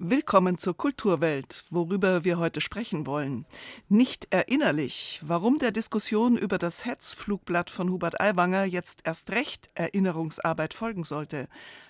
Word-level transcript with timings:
Willkommen 0.00 0.58
zur 0.58 0.76
Kulturwelt, 0.76 1.64
worüber 1.70 2.22
wir 2.22 2.38
heute 2.38 2.60
sprechen 2.60 3.04
wollen. 3.04 3.46
Nicht 3.88 4.28
erinnerlich, 4.30 5.20
warum 5.24 5.56
der 5.56 5.72
Diskussion 5.72 6.38
über 6.38 6.56
das 6.56 6.84
Hetzflugblatt 6.84 7.68
von 7.68 7.90
Hubert 7.90 8.20
Aiwanger 8.20 8.64
jetzt 8.64 9.00
erst 9.02 9.32
recht 9.32 9.70
Erinnerungsarbeit 9.74 10.72
folgen 10.72 11.02
sollte. 11.02 11.48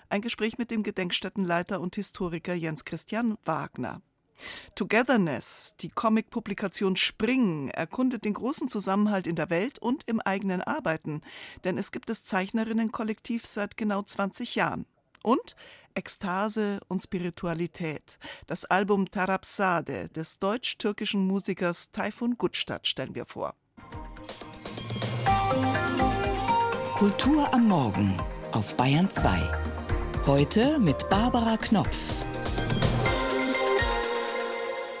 Ein 0.09 0.21
Gespräch 0.21 0.57
mit 0.57 0.71
dem 0.71 0.81
Gedenkstättenleiter 0.81 1.79
und 1.79 1.93
Historiker 1.93 2.55
Jens 2.55 2.83
Christian 2.83 3.37
Wagner. 3.45 4.01
Togetherness, 4.73 5.75
die 5.79 5.89
Comic-Publikation 5.89 6.95
Spring, 6.95 7.69
erkundet 7.69 8.25
den 8.25 8.33
großen 8.33 8.69
Zusammenhalt 8.69 9.27
in 9.27 9.35
der 9.35 9.51
Welt 9.51 9.77
und 9.77 10.05
im 10.07 10.19
eigenen 10.19 10.63
Arbeiten, 10.63 11.21
denn 11.63 11.77
es 11.77 11.91
gibt 11.91 12.09
das 12.09 12.23
Zeichnerinnenkollektiv 12.25 13.45
seit 13.45 13.77
genau 13.77 14.01
20 14.01 14.55
Jahren. 14.55 14.87
Und 15.23 15.55
Ekstase 15.95 16.79
und 16.87 17.01
Spiritualität. 17.01 18.17
Das 18.47 18.65
Album 18.65 19.11
Tarabsade 19.11 20.09
des 20.09 20.39
deutsch-türkischen 20.39 21.27
Musikers 21.27 21.91
Tayfun 21.91 22.37
Gutstadt 22.37 22.87
stellen 22.87 23.15
wir 23.15 23.25
vor. 23.25 23.55
Kultur 26.97 27.53
am 27.53 27.67
Morgen 27.67 28.17
auf 28.51 28.75
Bayern 28.75 29.09
2. 29.09 29.39
Heute 30.25 30.79
mit 30.79 31.09
Barbara 31.09 31.57
Knopf. 31.57 31.97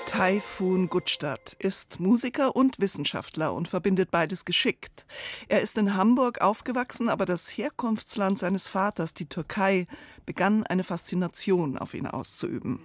Taifun 0.09 0.89
Gutstadt 0.89 1.55
ist 1.59 1.99
Musiker 1.99 2.55
und 2.55 2.79
Wissenschaftler 2.79 3.53
und 3.53 3.67
verbindet 3.67 4.09
beides 4.09 4.43
geschickt. 4.43 5.05
Er 5.49 5.61
ist 5.61 5.77
in 5.77 5.95
Hamburg 5.95 6.41
aufgewachsen, 6.41 7.09
aber 7.09 7.27
das 7.27 7.47
Herkunftsland 7.49 8.39
seines 8.39 8.69
Vaters, 8.69 9.13
die 9.13 9.29
Türkei, 9.29 9.85
begann 10.25 10.63
eine 10.63 10.83
Faszination 10.83 11.77
auf 11.77 11.93
ihn 11.93 12.07
auszuüben. 12.07 12.79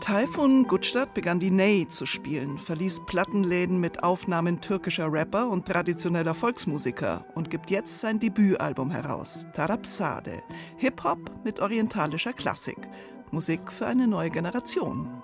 Taifun 0.00 0.66
Gutstadt 0.66 1.14
begann 1.14 1.38
die 1.38 1.52
Ney 1.52 1.86
zu 1.88 2.04
spielen, 2.04 2.58
verließ 2.58 3.02
Plattenläden 3.06 3.78
mit 3.78 4.02
Aufnahmen 4.02 4.60
türkischer 4.60 5.12
Rapper 5.12 5.48
und 5.48 5.68
traditioneller 5.68 6.34
Volksmusiker 6.34 7.24
und 7.36 7.48
gibt 7.48 7.70
jetzt 7.70 8.00
sein 8.00 8.18
Debütalbum 8.18 8.90
heraus, 8.90 9.46
Tarapsade, 9.54 10.42
Hip-Hop 10.78 11.44
mit 11.44 11.60
orientalischer 11.60 12.32
Klassik, 12.32 12.88
Musik 13.30 13.70
für 13.70 13.86
eine 13.86 14.08
neue 14.08 14.30
Generation. 14.30 15.22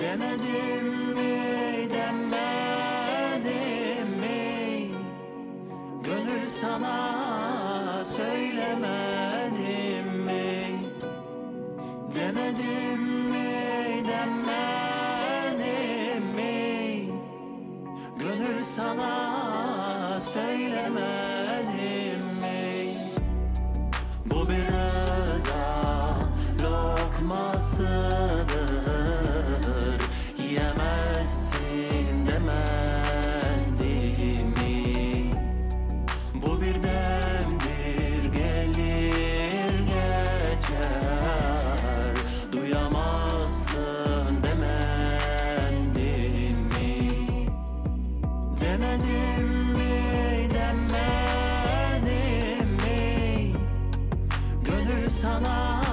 demedim 0.00 1.14
mi? 1.14 1.27
sana. 55.22 55.87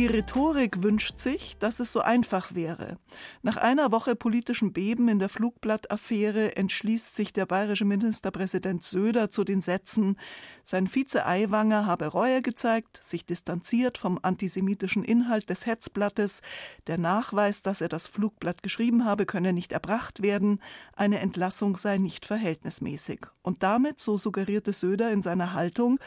Die 0.00 0.06
Rhetorik 0.06 0.82
wünscht 0.82 1.18
sich, 1.18 1.58
dass 1.58 1.78
es 1.78 1.92
so 1.92 2.00
einfach 2.00 2.54
wäre. 2.54 2.96
Nach 3.42 3.58
einer 3.58 3.92
Woche 3.92 4.16
politischem 4.16 4.72
Beben 4.72 5.08
in 5.08 5.18
der 5.18 5.28
Flugblattaffäre 5.28 6.56
entschließt 6.56 7.14
sich 7.14 7.34
der 7.34 7.44
bayerische 7.44 7.84
Ministerpräsident 7.84 8.82
Söder 8.82 9.28
zu 9.28 9.44
den 9.44 9.60
Sätzen, 9.60 10.16
sein 10.64 10.86
Vize 10.86 11.26
Aiwanger 11.26 11.84
habe 11.84 12.06
Reue 12.06 12.40
gezeigt, 12.40 12.98
sich 13.04 13.26
distanziert 13.26 13.98
vom 13.98 14.18
antisemitischen 14.22 15.04
Inhalt 15.04 15.50
des 15.50 15.66
Hetzblattes, 15.66 16.40
der 16.86 16.96
Nachweis, 16.96 17.60
dass 17.60 17.82
er 17.82 17.90
das 17.90 18.06
Flugblatt 18.06 18.62
geschrieben 18.62 19.04
habe, 19.04 19.26
könne 19.26 19.52
nicht 19.52 19.70
erbracht 19.70 20.22
werden, 20.22 20.62
eine 20.96 21.20
Entlassung 21.20 21.76
sei 21.76 21.98
nicht 21.98 22.24
verhältnismäßig. 22.24 23.26
Und 23.42 23.62
damit, 23.62 24.00
so 24.00 24.16
suggerierte 24.16 24.72
Söder 24.72 25.12
in 25.12 25.20
seiner 25.20 25.52
Haltung, 25.52 25.98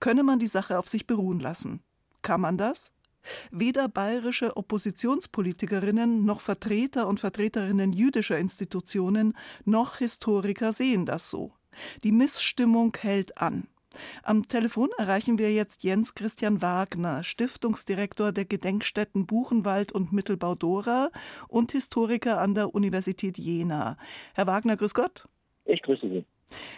könne 0.00 0.22
man 0.22 0.38
die 0.38 0.46
Sache 0.46 0.78
auf 0.78 0.88
sich 0.88 1.06
beruhen 1.06 1.40
lassen. 1.40 1.82
Kann 2.22 2.40
man 2.40 2.56
das? 2.56 2.95
Weder 3.50 3.88
bayerische 3.88 4.56
Oppositionspolitikerinnen 4.56 6.24
noch 6.24 6.40
Vertreter 6.40 7.06
und 7.06 7.20
Vertreterinnen 7.20 7.92
jüdischer 7.92 8.38
Institutionen 8.38 9.34
noch 9.64 9.96
Historiker 9.98 10.72
sehen 10.72 11.06
das 11.06 11.30
so. 11.30 11.52
Die 12.04 12.12
Missstimmung 12.12 12.96
hält 13.00 13.38
an. 13.38 13.68
Am 14.22 14.46
Telefon 14.46 14.90
erreichen 14.98 15.38
wir 15.38 15.52
jetzt 15.52 15.82
Jens 15.82 16.14
Christian 16.14 16.62
Wagner, 16.62 17.22
Stiftungsdirektor 17.22 18.32
der 18.32 18.44
Gedenkstätten 18.44 19.26
Buchenwald 19.26 19.92
und 19.92 20.12
Mittelbau 20.12 20.54
Dora 20.54 21.10
und 21.48 21.72
Historiker 21.72 22.40
an 22.40 22.54
der 22.54 22.74
Universität 22.74 23.38
Jena. 23.38 23.96
Herr 24.34 24.46
Wagner, 24.46 24.76
grüß 24.76 24.94
Gott. 24.94 25.24
Ich 25.64 25.82
grüße 25.82 26.08
Sie. 26.08 26.24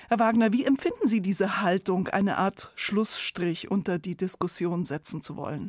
Herr 0.09 0.19
Wagner, 0.19 0.53
wie 0.53 0.65
empfinden 0.65 1.07
Sie 1.07 1.21
diese 1.21 1.61
Haltung, 1.61 2.09
eine 2.09 2.39
Art 2.39 2.73
Schlussstrich 2.75 3.71
unter 3.71 3.99
die 3.99 4.17
Diskussion 4.17 4.85
setzen 4.85 5.21
zu 5.21 5.37
wollen? 5.37 5.69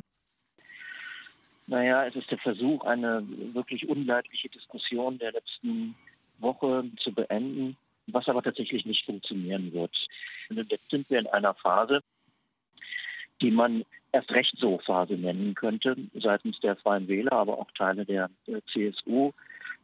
Naja, 1.70 2.04
es 2.04 2.16
ist 2.16 2.28
der 2.28 2.38
Versuch, 2.38 2.82
eine 2.82 3.22
wirklich 3.54 3.88
unleidliche 3.88 4.48
Diskussion 4.48 5.18
der 5.18 5.30
letzten 5.30 5.94
Woche 6.40 6.82
zu 6.96 7.12
beenden, 7.14 7.76
was 8.08 8.28
aber 8.28 8.42
tatsächlich 8.42 8.84
nicht 8.86 9.06
funktionieren 9.06 9.72
wird. 9.72 9.96
Jetzt 10.48 10.90
sind 10.90 11.08
wir 11.08 11.20
in 11.20 11.28
einer 11.28 11.54
Phase, 11.54 12.02
die 13.40 13.52
man 13.52 13.84
erst 14.10 14.32
recht 14.32 14.56
so 14.58 14.78
Phase 14.78 15.14
nennen 15.14 15.54
könnte, 15.54 15.96
seitens 16.14 16.58
der 16.58 16.74
Freien 16.74 17.06
Wähler, 17.06 17.34
aber 17.34 17.58
auch 17.58 17.70
Teile 17.70 18.04
der, 18.04 18.30
der 18.48 18.66
CSU, 18.66 19.30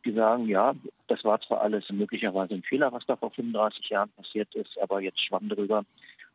die 0.04 0.10
sagen, 0.10 0.48
ja, 0.48 0.74
das 1.06 1.22
war 1.22 1.40
zwar 1.42 1.60
alles 1.60 1.88
möglicherweise 1.90 2.54
ein 2.54 2.64
Fehler, 2.64 2.92
was 2.92 3.06
da 3.06 3.14
vor 3.14 3.30
35 3.30 3.90
Jahren 3.90 4.10
passiert 4.10 4.52
ist, 4.56 4.76
aber 4.80 5.00
jetzt 5.02 5.24
schwamm 5.24 5.48
drüber 5.48 5.84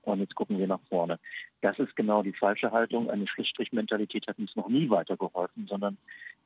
und 0.03 0.19
jetzt 0.19 0.36
gucken 0.36 0.57
wir 0.57 0.68
nach 0.68 0.81
vorne. 0.89 1.19
Das 1.62 1.77
ist 1.80 1.95
genau 1.95 2.24
die 2.24 2.33
falsche 2.33 2.71
Haltung. 2.71 3.09
Eine 3.09 3.27
Schlussstrichmentalität 3.27 4.27
hat 4.27 4.39
uns 4.39 4.56
noch 4.56 4.68
nie 4.68 4.89
weitergeholfen, 4.89 5.68
sondern 5.68 5.98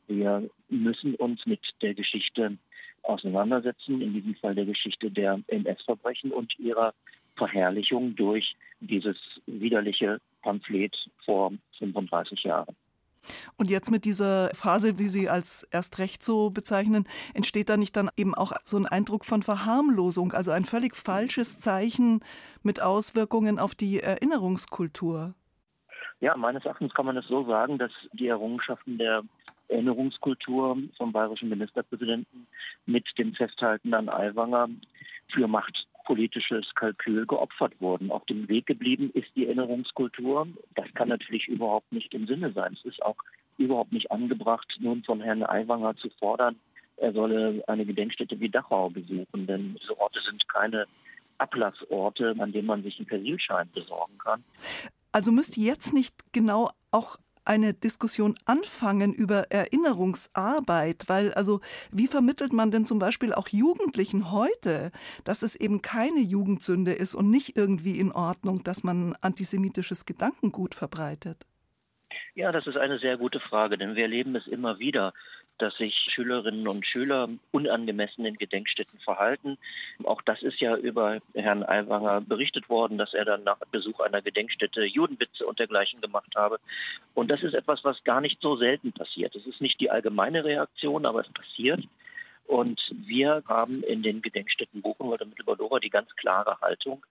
wir 0.08 0.50
müssen 0.70 1.16
uns 1.16 1.46
mit 1.46 1.62
der 1.82 1.94
Geschichte 1.94 2.58
auseinandersetzen, 3.04 4.02
in 4.02 4.14
diesem 4.14 4.36
Fall 4.36 4.56
der 4.56 4.66
Geschichte 4.66 5.12
der 5.12 5.40
NS-Verbrechen 5.48 6.32
und 6.32 6.58
ihrer 6.60 6.94
Verherrlichung 7.38 8.16
durch 8.16 8.56
dieses 8.80 9.18
widerliche 9.46 10.20
Pamphlet 10.42 10.96
vor 11.24 11.52
35 11.80 12.44
Jahren. 12.44 12.76
Und 13.58 13.70
jetzt 13.70 13.92
mit 13.92 14.06
dieser 14.06 14.50
Phase, 14.54 14.94
die 14.94 15.08
Sie 15.08 15.30
als 15.30 15.64
erst 15.72 15.98
recht 16.00 16.24
so 16.24 16.50
bezeichnen, 16.50 17.08
entsteht 17.34 17.70
da 17.70 17.78
nicht 17.78 17.96
dann 17.96 18.10
eben 18.18 18.36
auch 18.36 18.54
so 18.64 18.78
ein 18.78 18.86
Eindruck 18.86 19.26
von 19.26 19.44
Verharmlosung, 19.44 20.34
also 20.34 20.52
ein 20.52 20.66
völlig 20.66 20.96
falsches 20.96 21.60
Zeichen 21.60 22.24
mit 22.64 22.82
Auswirkungen 22.82 23.60
auf 23.60 23.76
die 23.76 24.00
Erinnerungskultur? 24.00 25.34
Ja, 26.22 26.36
meines 26.38 26.66
Erachtens 26.66 26.94
kann 26.94 27.06
man 27.06 27.18
es 27.18 27.28
so 27.28 27.46
sagen, 27.46 27.78
dass 27.78 27.92
die 28.14 28.28
Errungenschaften 28.28 28.98
der 28.98 29.24
Erinnerungskultur 29.68 30.78
vom 30.98 31.12
bayerischen 31.12 31.50
Ministerpräsidenten 31.50 32.48
mit 32.86 33.06
dem 33.18 33.34
Festhalten 33.34 33.94
an 33.94 34.10
Aiwanger 34.10 34.70
für 35.34 35.48
machtpolitisches 36.06 36.74
Kalkül 36.76 37.26
geopfert 37.26 37.74
wurden. 37.80 38.12
Auf 38.12 38.26
dem 38.26 38.48
Weg 38.48 38.66
geblieben 38.66 39.12
ist 39.14 39.28
die 39.36 39.46
Erinnerungskultur. 39.46 40.48
Das 40.76 40.86
kann 40.94 41.10
natürlich 41.10 41.48
überhaupt 41.48 41.92
nicht 41.92 42.14
im 42.14 42.28
Sinne 42.28 42.52
sein. 42.54 42.74
Es 42.74 42.86
ist 42.86 43.02
auch 43.02 43.18
überhaupt 43.58 43.92
nicht 43.92 44.12
angebracht, 44.12 44.68
nun 44.80 45.04
von 45.04 45.22
Herrn 45.22 45.44
Aiwanger 45.44 45.96
zu 45.96 46.10
fordern, 46.20 46.58
er 46.98 47.12
solle 47.12 47.62
eine 47.68 47.86
Gedenkstätte 47.86 48.40
wie 48.40 48.50
Dachau 48.50 48.90
besuchen, 48.90 49.48
denn 49.48 49.76
diese 49.82 50.00
Orte 50.00 50.20
sind 50.22 50.48
keine 50.48 50.86
Ablassorte, 51.38 52.36
an 52.40 52.54
denen 52.54 52.68
man 52.68 52.84
sich 52.84 52.98
einen 52.98 53.08
Persilschein 53.08 53.70
besorgen 53.74 54.18
kann. 54.18 54.44
Also 55.12 55.32
müsste 55.32 55.60
jetzt 55.60 55.94
nicht 55.94 56.14
genau 56.32 56.70
auch 56.92 57.18
eine 57.46 57.74
Diskussion 57.74 58.36
anfangen 58.46 59.14
über 59.14 59.52
Erinnerungsarbeit, 59.52 61.06
weil 61.08 61.34
also 61.34 61.62
wie 61.92 62.08
vermittelt 62.08 62.54
man 62.54 62.72
denn 62.72 62.86
zum 62.86 63.00
Beispiel 63.00 63.34
auch 63.34 63.48
Jugendlichen 63.50 64.32
heute, 64.32 64.92
dass 65.24 65.42
es 65.42 65.56
eben 65.56 65.82
keine 65.82 66.20
Jugendsünde 66.20 66.94
ist 66.94 67.16
und 67.16 67.30
nicht 67.30 67.58
irgendwie 67.58 68.00
in 68.00 68.12
Ordnung, 68.12 68.64
dass 68.64 68.84
man 68.84 69.16
antisemitisches 69.22 70.06
Gedankengut 70.06 70.76
verbreitet? 70.76 71.46
Ja, 72.34 72.52
das 72.52 72.68
ist 72.68 72.78
eine 72.78 73.00
sehr 73.00 73.18
gute 73.18 73.40
Frage, 73.40 73.78
denn 73.78 73.96
wir 73.96 74.04
erleben 74.04 74.36
es 74.36 74.46
immer 74.48 74.80
wieder, 74.80 75.14
dass 75.58 75.76
sich 75.78 75.96
Schülerinnen 76.14 76.68
und 76.68 76.86
Schüler 76.86 77.30
unangemessen 77.52 78.26
in 78.26 78.38
Gedenkstätten 78.38 79.00
verhalten. 79.00 79.58
Auch 80.04 80.22
das 80.22 80.42
ist 80.44 80.60
ja 80.60 80.76
über 80.76 81.20
Herrn 81.34 81.64
Aiwanger 81.64 82.22
berichtet 82.22 82.70
worden, 82.70 82.98
dass 82.98 83.14
er 83.14 83.26
dann 83.26 83.44
nach 83.44 83.58
Besuch 83.72 84.00
einer 84.00 84.22
Gedenkstätte 84.22 84.84
Judenwitze 84.84 85.46
und 85.46 85.60
dergleichen 85.60 86.02
gemacht 86.02 86.34
habe. 86.36 86.60
Und 87.14 87.30
das 87.32 87.44
ist 87.44 87.54
etwas, 87.54 87.84
was 87.84 88.04
gar 88.04 88.22
nicht 88.22 88.42
so 88.42 88.56
selten 88.56 88.92
passiert. 88.92 89.36
Es 89.36 89.46
ist 89.46 89.62
nicht 89.62 89.80
die 89.80 89.90
allgemeine 89.90 90.44
Reaktion, 90.44 91.06
aber 91.06 91.22
es 91.22 91.34
passiert. 91.34 91.82
Und 92.48 92.80
wir 93.06 93.44
haben 93.48 93.84
in 93.84 94.04
den 94.04 94.22
Gedenkstätten 94.22 94.82
Buchenwald 94.82 95.22
und 95.22 95.30
Mittelbadora 95.30 95.80
die 95.80 95.90
ganz 95.90 96.16
klare 96.16 96.60
Haltung, 96.62 97.04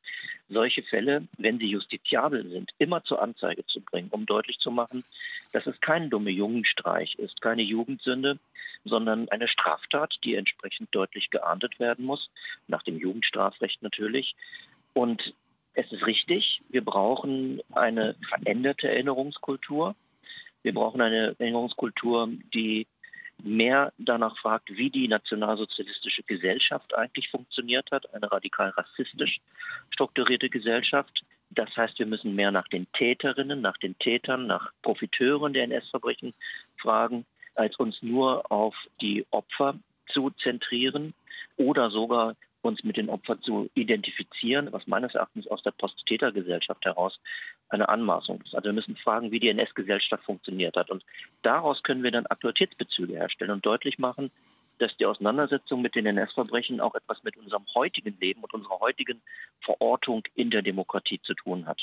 solche 0.48 0.82
Fälle, 0.82 1.26
wenn 1.38 1.58
sie 1.58 1.66
justiziabel 1.66 2.48
sind, 2.50 2.70
immer 2.78 3.02
zur 3.02 3.20
Anzeige 3.20 3.66
zu 3.66 3.80
bringen, 3.80 4.08
um 4.10 4.26
deutlich 4.26 4.58
zu 4.58 4.70
machen, 4.70 5.04
dass 5.52 5.66
es 5.66 5.80
kein 5.80 6.10
dumme 6.10 6.30
Jungenstreich 6.30 7.16
ist, 7.16 7.40
keine 7.40 7.62
Jugendsünde, 7.62 8.38
sondern 8.84 9.28
eine 9.30 9.48
Straftat, 9.48 10.14
die 10.22 10.34
entsprechend 10.34 10.94
deutlich 10.94 11.30
geahndet 11.30 11.80
werden 11.80 12.04
muss, 12.04 12.30
nach 12.68 12.82
dem 12.82 12.98
Jugendstrafrecht 12.98 13.82
natürlich. 13.82 14.36
Und 14.92 15.34
es 15.74 15.90
ist 15.90 16.06
richtig, 16.06 16.62
wir 16.68 16.84
brauchen 16.84 17.60
eine 17.72 18.14
veränderte 18.28 18.88
Erinnerungskultur. 18.88 19.96
Wir 20.62 20.72
brauchen 20.72 21.00
eine 21.00 21.34
Erinnerungskultur, 21.38 22.28
die 22.54 22.86
mehr 23.42 23.92
danach 23.98 24.36
fragt, 24.38 24.70
wie 24.76 24.90
die 24.90 25.08
nationalsozialistische 25.08 26.22
Gesellschaft 26.22 26.94
eigentlich 26.94 27.28
funktioniert 27.30 27.90
hat, 27.90 28.12
eine 28.14 28.30
radikal 28.30 28.70
rassistisch 28.70 29.40
strukturierte 29.90 30.48
Gesellschaft. 30.48 31.24
Das 31.50 31.76
heißt, 31.76 31.98
wir 31.98 32.06
müssen 32.06 32.34
mehr 32.34 32.50
nach 32.50 32.68
den 32.68 32.90
Täterinnen, 32.92 33.60
nach 33.60 33.76
den 33.76 33.98
Tätern, 33.98 34.46
nach 34.46 34.72
Profiteuren 34.82 35.52
der 35.52 35.64
NS-Verbrechen 35.64 36.34
fragen, 36.78 37.26
als 37.54 37.76
uns 37.76 38.02
nur 38.02 38.50
auf 38.50 38.74
die 39.00 39.26
Opfer 39.30 39.78
zu 40.08 40.30
zentrieren 40.30 41.14
oder 41.56 41.90
sogar 41.90 42.34
uns 42.64 42.82
mit 42.84 42.96
den 42.96 43.10
Opfern 43.10 43.40
zu 43.42 43.70
identifizieren, 43.74 44.72
was 44.72 44.86
meines 44.86 45.14
Erachtens 45.14 45.46
aus 45.48 45.62
der 45.62 45.72
Post-Täter-Gesellschaft 45.72 46.84
heraus 46.84 47.20
eine 47.68 47.88
Anmaßung 47.88 48.40
ist. 48.42 48.54
Also 48.54 48.66
wir 48.66 48.72
müssen 48.72 48.96
fragen, 48.96 49.30
wie 49.30 49.40
die 49.40 49.48
NS-Gesellschaft 49.48 50.24
funktioniert 50.24 50.76
hat. 50.76 50.90
Und 50.90 51.04
daraus 51.42 51.82
können 51.82 52.02
wir 52.02 52.10
dann 52.10 52.26
Aktualitätsbezüge 52.26 53.14
herstellen 53.14 53.50
und 53.50 53.66
deutlich 53.66 53.98
machen, 53.98 54.30
dass 54.78 54.96
die 54.96 55.06
Auseinandersetzung 55.06 55.82
mit 55.82 55.94
den 55.94 56.06
NS-Verbrechen 56.06 56.80
auch 56.80 56.94
etwas 56.94 57.22
mit 57.22 57.36
unserem 57.36 57.64
heutigen 57.74 58.16
Leben 58.20 58.42
und 58.42 58.54
unserer 58.54 58.80
heutigen 58.80 59.22
Verortung 59.60 60.24
in 60.34 60.50
der 60.50 60.62
Demokratie 60.62 61.20
zu 61.22 61.34
tun 61.34 61.66
hat. 61.66 61.80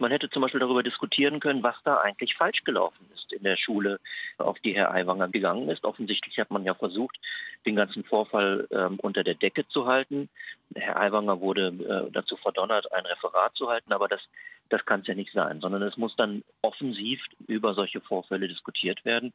Man 0.00 0.10
hätte 0.10 0.30
zum 0.30 0.42
Beispiel 0.42 0.60
darüber 0.60 0.82
diskutieren 0.82 1.40
können, 1.40 1.62
was 1.62 1.76
da 1.84 1.98
eigentlich 1.98 2.34
falsch 2.34 2.64
gelaufen 2.64 3.06
ist 3.14 3.32
in 3.32 3.42
der 3.42 3.56
Schule, 3.56 4.00
auf 4.38 4.58
die 4.60 4.74
Herr 4.74 4.92
Aiwanger 4.92 5.28
gegangen 5.28 5.68
ist. 5.68 5.84
Offensichtlich 5.84 6.38
hat 6.38 6.50
man 6.50 6.64
ja 6.64 6.74
versucht, 6.74 7.18
den 7.66 7.76
ganzen 7.76 8.04
Vorfall 8.04 8.66
ähm, 8.70 8.98
unter 9.00 9.24
der 9.24 9.34
Decke 9.34 9.66
zu 9.68 9.86
halten. 9.86 10.28
Herr 10.74 10.98
Aiwanger 11.00 11.40
wurde 11.40 11.68
äh, 11.68 12.10
dazu 12.12 12.36
verdonnert, 12.36 12.92
ein 12.92 13.06
Referat 13.06 13.54
zu 13.54 13.68
halten, 13.68 13.92
aber 13.92 14.08
das, 14.08 14.20
das 14.68 14.84
kann 14.84 15.00
es 15.00 15.06
ja 15.06 15.14
nicht 15.14 15.32
sein, 15.32 15.60
sondern 15.60 15.82
es 15.82 15.96
muss 15.96 16.14
dann 16.16 16.42
offensiv 16.62 17.20
über 17.46 17.74
solche 17.74 18.00
Vorfälle 18.00 18.48
diskutiert 18.48 19.04
werden. 19.04 19.32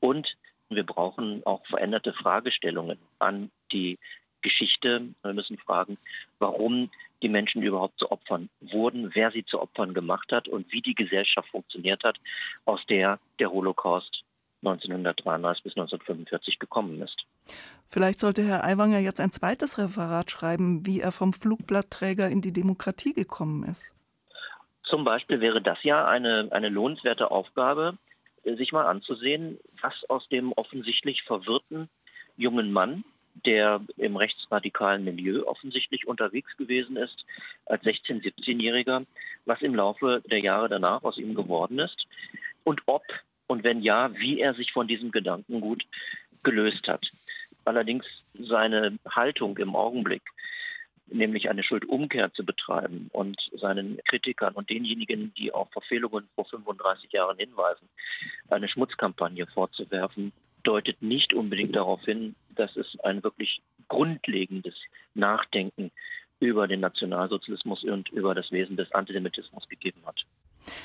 Und 0.00 0.36
wir 0.70 0.84
brauchen 0.84 1.42
auch 1.46 1.64
veränderte 1.66 2.12
Fragestellungen 2.12 2.98
an 3.18 3.50
die 3.72 3.98
Geschichte. 4.42 5.08
Wir 5.22 5.32
müssen 5.32 5.58
fragen, 5.58 5.98
warum 6.38 6.90
die 7.22 7.28
Menschen 7.28 7.62
überhaupt 7.62 7.98
zu 7.98 8.10
Opfern 8.10 8.48
wurden, 8.60 9.10
wer 9.14 9.30
sie 9.32 9.44
zu 9.44 9.60
Opfern 9.60 9.94
gemacht 9.94 10.30
hat 10.32 10.48
und 10.48 10.70
wie 10.72 10.82
die 10.82 10.94
Gesellschaft 10.94 11.48
funktioniert 11.50 12.04
hat, 12.04 12.18
aus 12.64 12.84
der 12.86 13.18
der 13.38 13.50
Holocaust 13.50 14.22
1933 14.62 15.62
bis 15.64 15.72
1945 15.76 16.58
gekommen 16.58 17.00
ist. 17.00 17.24
Vielleicht 17.86 18.18
sollte 18.18 18.42
Herr 18.42 18.64
Aiwanger 18.64 18.98
jetzt 18.98 19.20
ein 19.20 19.30
zweites 19.30 19.78
Referat 19.78 20.30
schreiben, 20.30 20.84
wie 20.84 21.00
er 21.00 21.12
vom 21.12 21.32
Flugblattträger 21.32 22.28
in 22.28 22.40
die 22.40 22.52
Demokratie 22.52 23.12
gekommen 23.12 23.64
ist. 23.64 23.94
Zum 24.82 25.04
Beispiel 25.04 25.40
wäre 25.40 25.62
das 25.62 25.82
ja 25.84 26.06
eine, 26.06 26.48
eine 26.50 26.70
lohnenswerte 26.70 27.30
Aufgabe, 27.30 27.98
sich 28.44 28.72
mal 28.72 28.86
anzusehen, 28.86 29.58
was 29.82 29.92
aus 30.08 30.26
dem 30.28 30.52
offensichtlich 30.52 31.22
verwirrten 31.24 31.88
jungen 32.36 32.72
Mann 32.72 33.04
der 33.46 33.80
im 33.96 34.16
rechtsradikalen 34.16 35.04
Milieu 35.04 35.44
offensichtlich 35.44 36.06
unterwegs 36.06 36.56
gewesen 36.56 36.96
ist, 36.96 37.24
als 37.66 37.82
16-, 37.84 38.22
17-Jähriger, 38.22 39.04
was 39.44 39.62
im 39.62 39.74
Laufe 39.74 40.22
der 40.30 40.40
Jahre 40.40 40.68
danach 40.68 41.02
aus 41.04 41.18
ihm 41.18 41.34
geworden 41.34 41.78
ist 41.78 42.06
und 42.64 42.82
ob 42.86 43.02
und 43.46 43.64
wenn 43.64 43.82
ja, 43.82 44.14
wie 44.18 44.40
er 44.40 44.54
sich 44.54 44.72
von 44.72 44.86
diesem 44.86 45.10
Gedankengut 45.10 45.84
gelöst 46.42 46.86
hat. 46.86 47.10
Allerdings 47.64 48.04
seine 48.38 48.98
Haltung 49.08 49.56
im 49.58 49.74
Augenblick, 49.74 50.22
nämlich 51.06 51.48
eine 51.48 51.62
Schuldumkehr 51.62 52.32
zu 52.32 52.44
betreiben 52.44 53.08
und 53.12 53.50
seinen 53.56 53.98
Kritikern 54.04 54.54
und 54.54 54.70
denjenigen, 54.70 55.32
die 55.34 55.52
auf 55.52 55.70
Verfehlungen 55.72 56.28
vor 56.34 56.44
35 56.44 57.10
Jahren 57.12 57.38
hinweisen, 57.38 57.88
eine 58.50 58.68
Schmutzkampagne 58.68 59.46
vorzuwerfen, 59.46 60.32
deutet 60.62 61.00
nicht 61.02 61.32
unbedingt 61.32 61.74
darauf 61.74 62.02
hin, 62.04 62.34
dass 62.58 62.76
es 62.76 62.98
ein 63.00 63.22
wirklich 63.22 63.60
grundlegendes 63.88 64.74
Nachdenken 65.14 65.90
über 66.40 66.68
den 66.68 66.80
Nationalsozialismus 66.80 67.82
und 67.84 68.08
über 68.10 68.34
das 68.34 68.50
Wesen 68.52 68.76
des 68.76 68.92
Antisemitismus 68.92 69.68
gegeben 69.68 70.00
hat. 70.06 70.24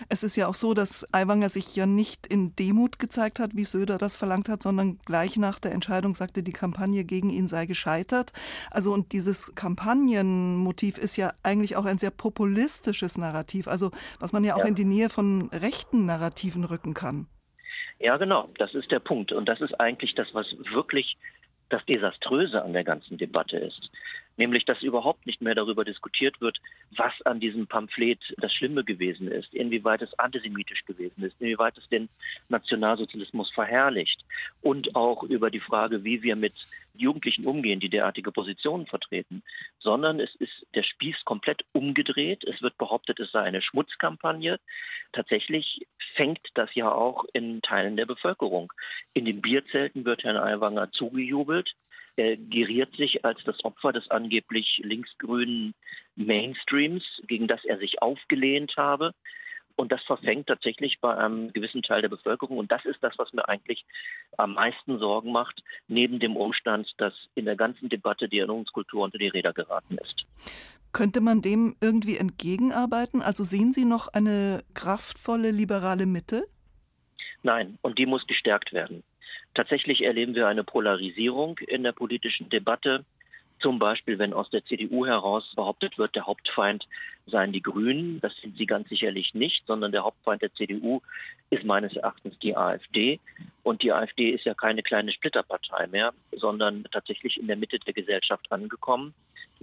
Es 0.10 0.24
ist 0.24 0.36
ja 0.36 0.48
auch 0.48 0.56
so, 0.56 0.74
dass 0.74 1.08
Aiwanger 1.14 1.50
sich 1.50 1.76
ja 1.76 1.86
nicht 1.86 2.26
in 2.26 2.56
Demut 2.56 3.00
gezeigt 3.00 3.40
hat, 3.40 3.56
wie 3.56 3.66
Söder 3.66 3.98
das 3.98 4.16
verlangt 4.16 4.50
hat, 4.50 4.64
sondern 4.64 5.00
gleich 5.06 5.38
nach 5.38 5.60
der 5.60 5.74
Entscheidung 5.74 6.16
sagte, 6.16 6.42
die 6.42 6.54
Kampagne 6.54 7.04
gegen 7.04 7.30
ihn 7.30 7.48
sei 7.48 7.66
gescheitert. 7.66 8.32
Also 8.72 8.94
und 8.94 9.12
dieses 9.12 9.54
Kampagnenmotiv 9.56 10.98
ist 10.98 11.18
ja 11.18 11.34
eigentlich 11.44 11.76
auch 11.76 11.86
ein 11.86 11.98
sehr 11.98 12.12
populistisches 12.12 13.18
Narrativ, 13.18 13.68
also 13.68 13.92
was 14.20 14.34
man 14.34 14.44
ja 14.44 14.56
auch 14.56 14.60
ja. 14.60 14.68
in 14.68 14.76
die 14.76 14.86
Nähe 14.86 15.10
von 15.10 15.50
rechten 15.50 16.06
Narrativen 16.06 16.64
rücken 16.64 16.94
kann. 16.94 17.28
Ja, 18.00 18.18
genau, 18.18 18.50
das 18.58 18.74
ist 18.74 18.92
der 18.92 19.00
Punkt. 19.00 19.32
Und 19.32 19.48
das 19.48 19.62
ist 19.62 19.80
eigentlich 19.80 20.16
das, 20.16 20.28
was 20.34 20.48
wirklich 20.74 21.18
das 21.74 21.86
Desaströse 21.86 22.62
an 22.62 22.74
der 22.74 22.84
ganzen 22.84 23.18
Debatte 23.18 23.58
ist. 23.58 23.90
Nämlich 24.38 24.66
dass 24.66 24.82
überhaupt 24.82 25.26
nicht 25.26 25.42
mehr 25.42 25.56
darüber 25.56 25.86
diskutiert 25.86 26.42
wird, 26.42 26.60
was 26.96 27.14
an 27.24 27.40
diesem 27.40 27.68
Pamphlet 27.68 28.20
das 28.38 28.54
Schlimme 28.54 28.84
gewesen 28.84 29.28
ist, 29.28 29.54
inwieweit 29.54 30.02
es 30.02 30.18
antisemitisch 30.20 30.86
gewesen 30.86 31.24
ist, 31.24 31.36
inwieweit 31.40 31.78
es 31.78 31.88
den 31.90 32.10
Nationalsozialismus 32.50 33.52
verherrlicht 33.52 34.24
und 34.62 34.96
auch 34.96 35.24
über 35.24 35.52
die 35.52 35.60
Frage, 35.60 36.04
wie 36.04 36.24
wir 36.24 36.36
mit 36.36 36.54
Jugendlichen 36.96 37.46
umgehen, 37.46 37.80
die 37.80 37.90
derartige 37.90 38.32
Positionen 38.32 38.86
vertreten, 38.86 39.44
sondern 39.80 40.20
es 40.20 40.34
ist 40.36 40.66
der 40.76 40.84
Spieß 40.84 41.26
komplett 41.26 41.66
umgedreht. 41.72 42.44
Es 42.44 42.62
wird 42.62 42.78
behauptet, 42.78 43.20
es 43.20 43.32
sei 43.32 43.42
eine 43.42 43.62
Schmutzkampagne. 43.62 44.60
Tatsächlich 45.12 45.88
fängt 46.16 46.48
das 46.54 46.74
ja 46.76 46.92
auch 46.92 47.26
in 47.34 47.62
Teilen 47.62 47.98
der 47.98 48.06
Bevölkerung. 48.06 48.72
In 49.14 49.26
den 49.26 49.42
Bierzelten 49.42 50.06
wird 50.06 50.24
Herrn 50.24 50.38
Aiwanger 50.38 50.92
zugejubelt. 50.92 51.74
Er 52.16 52.38
geriert 52.38 52.96
sich 52.96 53.26
als 53.26 53.44
das 53.44 53.64
Opfer 53.66 53.92
des 53.92 54.10
angeblich 54.12 54.82
linksgrünen 54.84 55.74
Mainstreams, 56.16 57.04
gegen 57.28 57.48
das 57.48 57.64
er 57.66 57.80
sich 57.80 58.02
aufgelehnt 58.02 58.76
habe. 58.78 59.14
Und 59.76 59.92
das 59.92 60.04
verfängt 60.04 60.48
tatsächlich 60.48 61.00
bei 61.02 61.16
einem 61.18 61.52
gewissen 61.52 61.82
Teil 61.82 62.02
der 62.02 62.10
Bevölkerung. 62.10 62.60
Und 62.60 62.72
das 62.72 62.86
ist 62.86 63.02
das, 63.02 63.18
was 63.18 63.34
mir 63.34 63.48
eigentlich 63.50 63.86
am 64.38 64.54
meisten 64.54 65.00
Sorgen 65.00 65.32
macht, 65.32 65.64
neben 65.88 66.20
dem 66.20 66.38
Umstand, 66.38 66.92
dass 66.98 67.14
in 67.34 67.46
der 67.46 67.56
ganzen 67.56 67.90
Debatte 67.90 68.30
die 68.30 68.38
Erinnerungskultur 68.38 69.04
unter 69.04 69.18
die 69.18 69.30
Räder 69.30 69.54
geraten 69.54 69.98
ist. 69.98 70.26
Könnte 70.92 71.22
man 71.22 71.42
dem 71.42 71.76
irgendwie 71.82 72.18
entgegenarbeiten? 72.18 73.24
Also 73.24 73.44
sehen 73.44 73.72
Sie 73.72 73.86
noch 73.86 74.10
eine 74.10 74.64
kraftvolle 74.76 75.50
liberale 75.50 76.06
Mitte? 76.06 76.46
Nein, 77.42 77.80
und 77.82 77.98
die 77.98 78.06
muss 78.06 78.28
gestärkt 78.28 78.74
werden. 78.74 79.04
Tatsächlich 79.54 80.04
erleben 80.04 80.36
wir 80.36 80.48
eine 80.48 80.64
Polarisierung 80.64 81.60
in 81.60 81.84
der 81.84 81.92
politischen 81.92 82.50
Debatte. 82.50 83.06
Zum 83.60 83.80
Beispiel, 83.80 84.20
wenn 84.20 84.34
aus 84.34 84.50
der 84.50 84.66
CDU 84.66 85.06
heraus 85.06 85.54
behauptet 85.56 85.98
wird, 85.98 86.16
der 86.16 86.26
Hauptfeind 86.26 86.88
seien 87.28 87.54
die 87.54 87.62
Grünen. 87.62 88.20
Das 88.20 88.36
sind 88.42 88.58
sie 88.58 88.66
ganz 88.66 88.90
sicherlich 88.90 89.34
nicht, 89.34 89.66
sondern 89.68 89.92
der 89.92 90.04
Hauptfeind 90.04 90.42
der 90.42 90.54
CDU 90.54 91.02
ist 91.50 91.64
meines 91.64 91.96
Erachtens 91.96 92.38
die 92.40 92.58
AfD. 92.58 93.20
Und 93.62 93.84
die 93.84 93.94
AfD 93.94 94.32
ist 94.32 94.44
ja 94.44 94.54
keine 94.54 94.84
kleine 94.84 95.12
Splitterpartei 95.12 95.88
mehr, 95.88 96.14
sondern 96.36 96.86
tatsächlich 96.92 97.40
in 97.40 97.48
der 97.48 97.56
Mitte 97.56 97.80
der 97.80 97.94
Gesellschaft 97.94 98.52
angekommen 98.52 99.14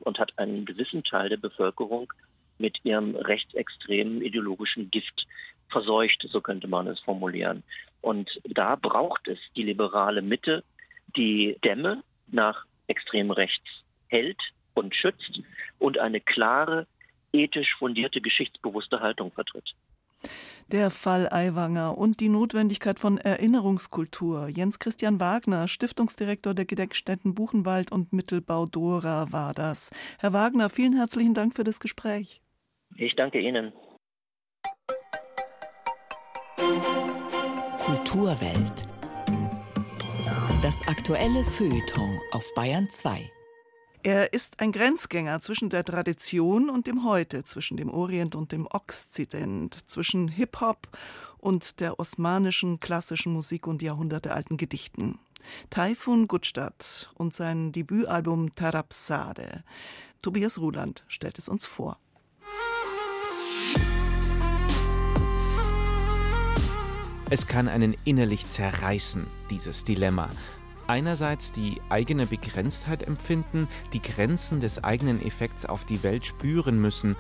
und 0.00 0.18
hat 0.18 0.38
einen 0.38 0.64
gewissen 0.64 1.04
Teil 1.04 1.28
der 1.28 1.36
Bevölkerung 1.36 2.12
mit 2.58 2.78
ihrem 2.84 3.16
rechtsextremen 3.16 4.22
ideologischen 4.22 4.90
Gift 4.90 5.26
verseucht, 5.68 6.26
so 6.30 6.40
könnte 6.40 6.68
man 6.68 6.86
es 6.86 7.00
formulieren. 7.00 7.62
Und 8.00 8.40
da 8.44 8.76
braucht 8.76 9.28
es 9.28 9.38
die 9.56 9.62
liberale 9.62 10.22
Mitte, 10.22 10.64
die 11.16 11.56
Dämme 11.64 12.02
nach 12.28 12.64
extrem 12.86 13.30
rechts 13.30 13.68
hält 14.08 14.40
und 14.74 14.94
schützt 14.94 15.40
und 15.78 15.98
eine 15.98 16.20
klare, 16.20 16.86
ethisch 17.32 17.74
fundierte, 17.78 18.20
geschichtsbewusste 18.20 19.00
Haltung 19.00 19.30
vertritt. 19.32 19.74
Der 20.68 20.90
Fall 20.90 21.28
Aiwanger 21.32 21.98
und 21.98 22.20
die 22.20 22.28
Notwendigkeit 22.28 22.98
von 23.00 23.18
Erinnerungskultur. 23.18 24.48
Jens 24.48 24.78
Christian 24.78 25.18
Wagner, 25.18 25.66
Stiftungsdirektor 25.66 26.54
der 26.54 26.64
Gedenkstätten 26.64 27.34
Buchenwald 27.34 27.90
und 27.90 28.12
Mittelbau 28.12 28.66
Dora 28.66 29.32
war 29.32 29.52
das. 29.52 29.90
Herr 30.20 30.32
Wagner, 30.32 30.68
vielen 30.68 30.94
herzlichen 30.94 31.34
Dank 31.34 31.56
für 31.56 31.64
das 31.64 31.80
Gespräch. 31.80 32.40
Ich 32.96 33.16
danke 33.16 33.40
Ihnen. 33.40 33.72
Kulturwelt. 38.10 38.88
Das 40.62 40.74
aktuelle 40.88 41.44
Feuilleton 41.44 42.18
auf 42.32 42.44
Bayern 42.56 42.90
2. 42.90 43.30
Er 44.02 44.32
ist 44.32 44.58
ein 44.58 44.72
Grenzgänger 44.72 45.40
zwischen 45.40 45.70
der 45.70 45.84
Tradition 45.84 46.70
und 46.70 46.88
dem 46.88 47.04
Heute, 47.04 47.44
zwischen 47.44 47.76
dem 47.76 47.88
Orient 47.88 48.34
und 48.34 48.50
dem 48.50 48.66
Okzident, 48.66 49.88
zwischen 49.88 50.26
Hip-Hop 50.26 50.88
und 51.38 51.78
der 51.78 52.00
osmanischen 52.00 52.80
klassischen 52.80 53.32
Musik 53.32 53.68
und 53.68 53.80
jahrhundertealten 53.80 54.56
Gedichten. 54.56 55.20
Taifun 55.70 56.26
Gutstadt 56.26 57.12
und 57.14 57.32
sein 57.32 57.70
Debütalbum 57.70 58.56
Tarabsade. 58.56 59.62
Tobias 60.20 60.58
Ruland 60.58 61.04
stellt 61.06 61.38
es 61.38 61.48
uns 61.48 61.64
vor. 61.64 61.96
Es 67.32 67.46
kann 67.46 67.68
einen 67.68 67.94
innerlich 68.04 68.48
zerreißen, 68.48 69.24
dieses 69.50 69.84
Dilemma. 69.84 70.28
Einerseits 70.88 71.52
die 71.52 71.80
eigene 71.88 72.26
Begrenztheit 72.26 73.04
empfinden, 73.04 73.68
die 73.92 74.02
Grenzen 74.02 74.58
des 74.58 74.82
eigenen 74.82 75.24
Effekts 75.24 75.64
auf 75.64 75.84
die 75.84 76.02
Welt 76.02 76.26
spüren 76.26 76.80
müssen, 76.80 77.14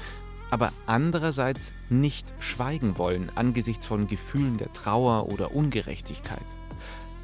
aber 0.50 0.72
andererseits 0.86 1.70
nicht 1.90 2.26
schweigen 2.40 2.98
wollen 2.98 3.30
angesichts 3.36 3.86
von 3.86 4.08
Gefühlen 4.08 4.58
der 4.58 4.72
Trauer 4.72 5.32
oder 5.32 5.54
Ungerechtigkeit. 5.54 6.46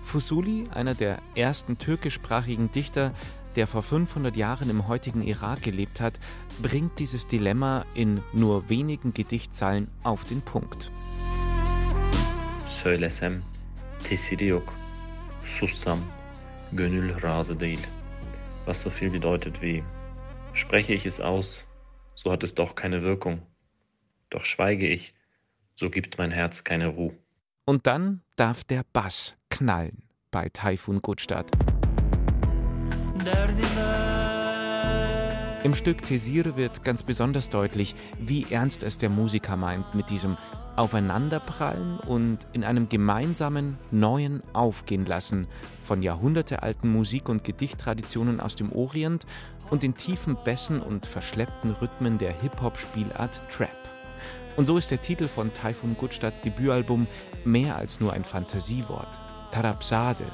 Fusuli, 0.04 0.68
einer 0.72 0.94
der 0.94 1.18
ersten 1.34 1.78
türkischsprachigen 1.78 2.70
Dichter, 2.70 3.12
der 3.56 3.66
vor 3.66 3.82
500 3.82 4.36
Jahren 4.36 4.70
im 4.70 4.86
heutigen 4.86 5.22
Irak 5.22 5.62
gelebt 5.62 6.00
hat, 6.00 6.20
bringt 6.62 7.00
dieses 7.00 7.26
Dilemma 7.26 7.84
in 7.94 8.22
nur 8.32 8.68
wenigen 8.68 9.12
Gedichtzeilen 9.12 9.88
auf 10.04 10.22
den 10.22 10.40
Punkt 10.40 10.92
söylesem 12.86 13.42
tesiri 14.04 14.46
yok. 14.46 14.74
Sussam 15.44 15.98
gönül 16.72 17.22
razı 17.22 17.60
değil. 17.60 17.86
Was 18.64 18.82
so 18.82 18.90
viel 18.90 19.12
bedeutet 19.12 19.62
wie 19.62 19.82
spreche 20.54 20.94
ich 20.94 21.06
es 21.06 21.20
aus, 21.20 21.64
so 22.14 22.30
hat 22.32 22.44
es 22.44 22.54
doch 22.54 22.74
keine 22.74 23.02
Wirkung. 23.02 23.38
Doch 24.32 24.44
schweige 24.44 24.86
ich, 24.86 25.14
so 25.76 25.90
gibt 25.90 26.18
mein 26.18 26.30
Herz 26.30 26.64
keine 26.64 26.86
Ruhe. 26.86 27.14
Und 27.64 27.86
dann 27.86 28.20
darf 28.36 28.64
der 28.64 28.84
Bass 28.92 29.34
knallen 29.50 30.02
bei 30.30 30.48
Taifun 30.52 31.02
Gutstadt. 31.02 31.50
Im 35.64 35.74
Stück 35.74 36.04
Tesir 36.04 36.56
wird 36.56 36.84
ganz 36.84 37.02
besonders 37.02 37.50
deutlich, 37.50 37.96
wie 38.20 38.46
ernst 38.50 38.84
es 38.84 38.98
der 38.98 39.10
Musiker 39.10 39.56
meint 39.56 39.94
mit 39.94 40.08
diesem 40.10 40.36
Aufeinanderprallen 40.76 41.99
und 42.00 42.47
in 42.52 42.64
einem 42.64 42.88
gemeinsamen 42.88 43.78
neuen 43.90 44.42
Aufgehen 44.52 45.06
lassen 45.06 45.47
von 45.83 46.02
jahrhundertealten 46.02 46.90
Musik- 46.92 47.28
und 47.28 47.45
Gedichttraditionen 47.45 48.40
aus 48.40 48.56
dem 48.56 48.73
Orient 48.73 49.26
und 49.71 49.83
den 49.83 49.97
tiefen 49.97 50.37
Bässen 50.45 50.80
und 50.80 51.06
verschleppten 51.06 51.73
Rhythmen 51.73 52.18
der 52.18 52.33
Hip-Hop-Spielart 52.40 53.42
Trap. 53.50 53.76
Und 54.56 54.64
so 54.64 54.78
ist 54.78 54.90
der 54.90 55.00
Titel 55.00 55.28
von 55.28 55.52
Taifun 55.52 55.97
Gutstadts 55.97 56.40
Debütalbum 56.40 57.06
mehr 57.45 57.76
als 57.76 58.00
nur 58.00 58.12
ein 58.12 58.25
Fantasiewort. 58.25 59.09
Tarabsade. 59.52 60.25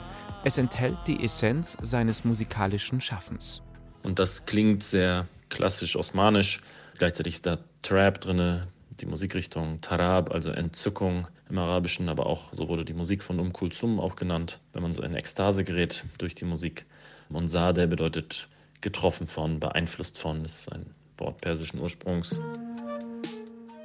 Es 0.44 0.58
enthält 0.58 0.98
die 1.06 1.24
Essenz 1.24 1.76
seines 1.82 2.24
musikalischen 2.24 3.00
Schaffens. 3.00 3.62
Und 4.02 4.18
das 4.18 4.46
klingt 4.46 4.82
sehr 4.82 5.26
klassisch 5.48 5.96
osmanisch. 5.96 6.60
Gleichzeitig 6.98 7.34
ist 7.34 7.46
da 7.46 7.58
Trap 7.82 8.20
drin, 8.20 8.64
die 9.00 9.06
Musikrichtung 9.06 9.80
Tarab, 9.80 10.32
also 10.32 10.50
Entzückung 10.50 11.26
im 11.48 11.58
Arabischen, 11.58 12.08
aber 12.08 12.26
auch, 12.26 12.52
so 12.52 12.68
wurde 12.68 12.84
die 12.84 12.94
Musik 12.94 13.22
von 13.22 13.40
Um 13.40 13.52
Kulsum 13.52 14.00
auch 14.00 14.16
genannt, 14.16 14.60
wenn 14.72 14.82
man 14.82 14.92
so 14.92 15.02
in 15.02 15.14
Ekstase 15.14 15.64
gerät 15.64 16.04
durch 16.18 16.34
die 16.34 16.44
Musik. 16.44 16.84
Und 17.28 17.48
Sadeh 17.48 17.86
bedeutet 17.86 18.48
getroffen 18.80 19.26
von, 19.26 19.60
beeinflusst 19.60 20.18
von, 20.18 20.42
das 20.42 20.60
ist 20.60 20.72
ein 20.72 20.86
Wort 21.18 21.40
persischen 21.40 21.80
Ursprungs. 21.80 22.40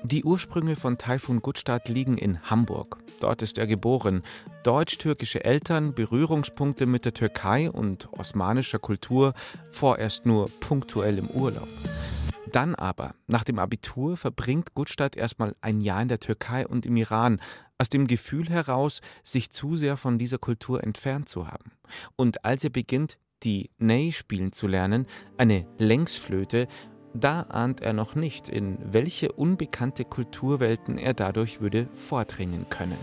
Die 0.04 0.24
Ursprünge 0.24 0.76
von 0.76 0.98
Taifun 0.98 1.42
Gutstadt 1.42 1.90
liegen 1.90 2.18
in 2.18 2.42
Hamburg. 2.50 2.98
Dort 3.20 3.42
ist 3.42 3.58
er 3.58 3.68
geboren. 3.68 4.22
Deutsch-türkische 4.64 5.44
Eltern, 5.44 5.94
Berührungspunkte 5.94 6.86
mit 6.86 7.04
der 7.04 7.14
Türkei 7.14 7.70
und 7.70 8.08
osmanischer 8.14 8.80
Kultur, 8.80 9.34
vorerst 9.72 10.26
nur 10.26 10.50
punktuell 10.60 11.18
im 11.18 11.28
Urlaub. 11.28 11.68
Dann 12.58 12.74
aber, 12.74 13.14
nach 13.28 13.44
dem 13.44 13.60
Abitur, 13.60 14.18
verbringt 14.18 14.74
Gutstadt 14.74 15.16
erstmal 15.16 15.56
ein 15.62 15.80
Jahr 15.80 16.02
in 16.02 16.08
der 16.08 16.20
Türkei 16.20 16.66
und 16.66 16.88
im 16.88 16.98
Iran, 16.98 17.40
aus 17.78 17.88
dem 17.90 18.08
Gefühl 18.08 18.50
heraus, 18.50 19.02
sich 19.24 19.52
zu 19.52 19.76
sehr 19.76 19.96
von 19.96 20.18
dieser 20.18 20.40
Kultur 20.40 20.84
entfernt 20.84 21.30
zu 21.30 21.48
haben. 21.48 21.74
Und 22.16 22.44
als 22.46 22.64
er 22.64 22.72
beginnt, 22.72 23.20
die 23.44 23.70
Ney 23.78 24.12
spielen 24.12 24.54
zu 24.54 24.66
lernen, 24.66 25.06
eine 25.38 25.68
Längsflöte, 25.78 26.68
da 27.14 27.42
ahnt 27.42 27.82
er 27.82 27.94
noch 27.94 28.16
nicht, 28.16 28.50
in 28.50 28.80
welche 28.92 29.34
unbekannte 29.34 30.04
Kulturwelten 30.04 30.98
er 30.98 31.14
dadurch 31.14 31.62
würde 31.62 31.88
vordringen 31.94 32.68
können. 32.72 32.98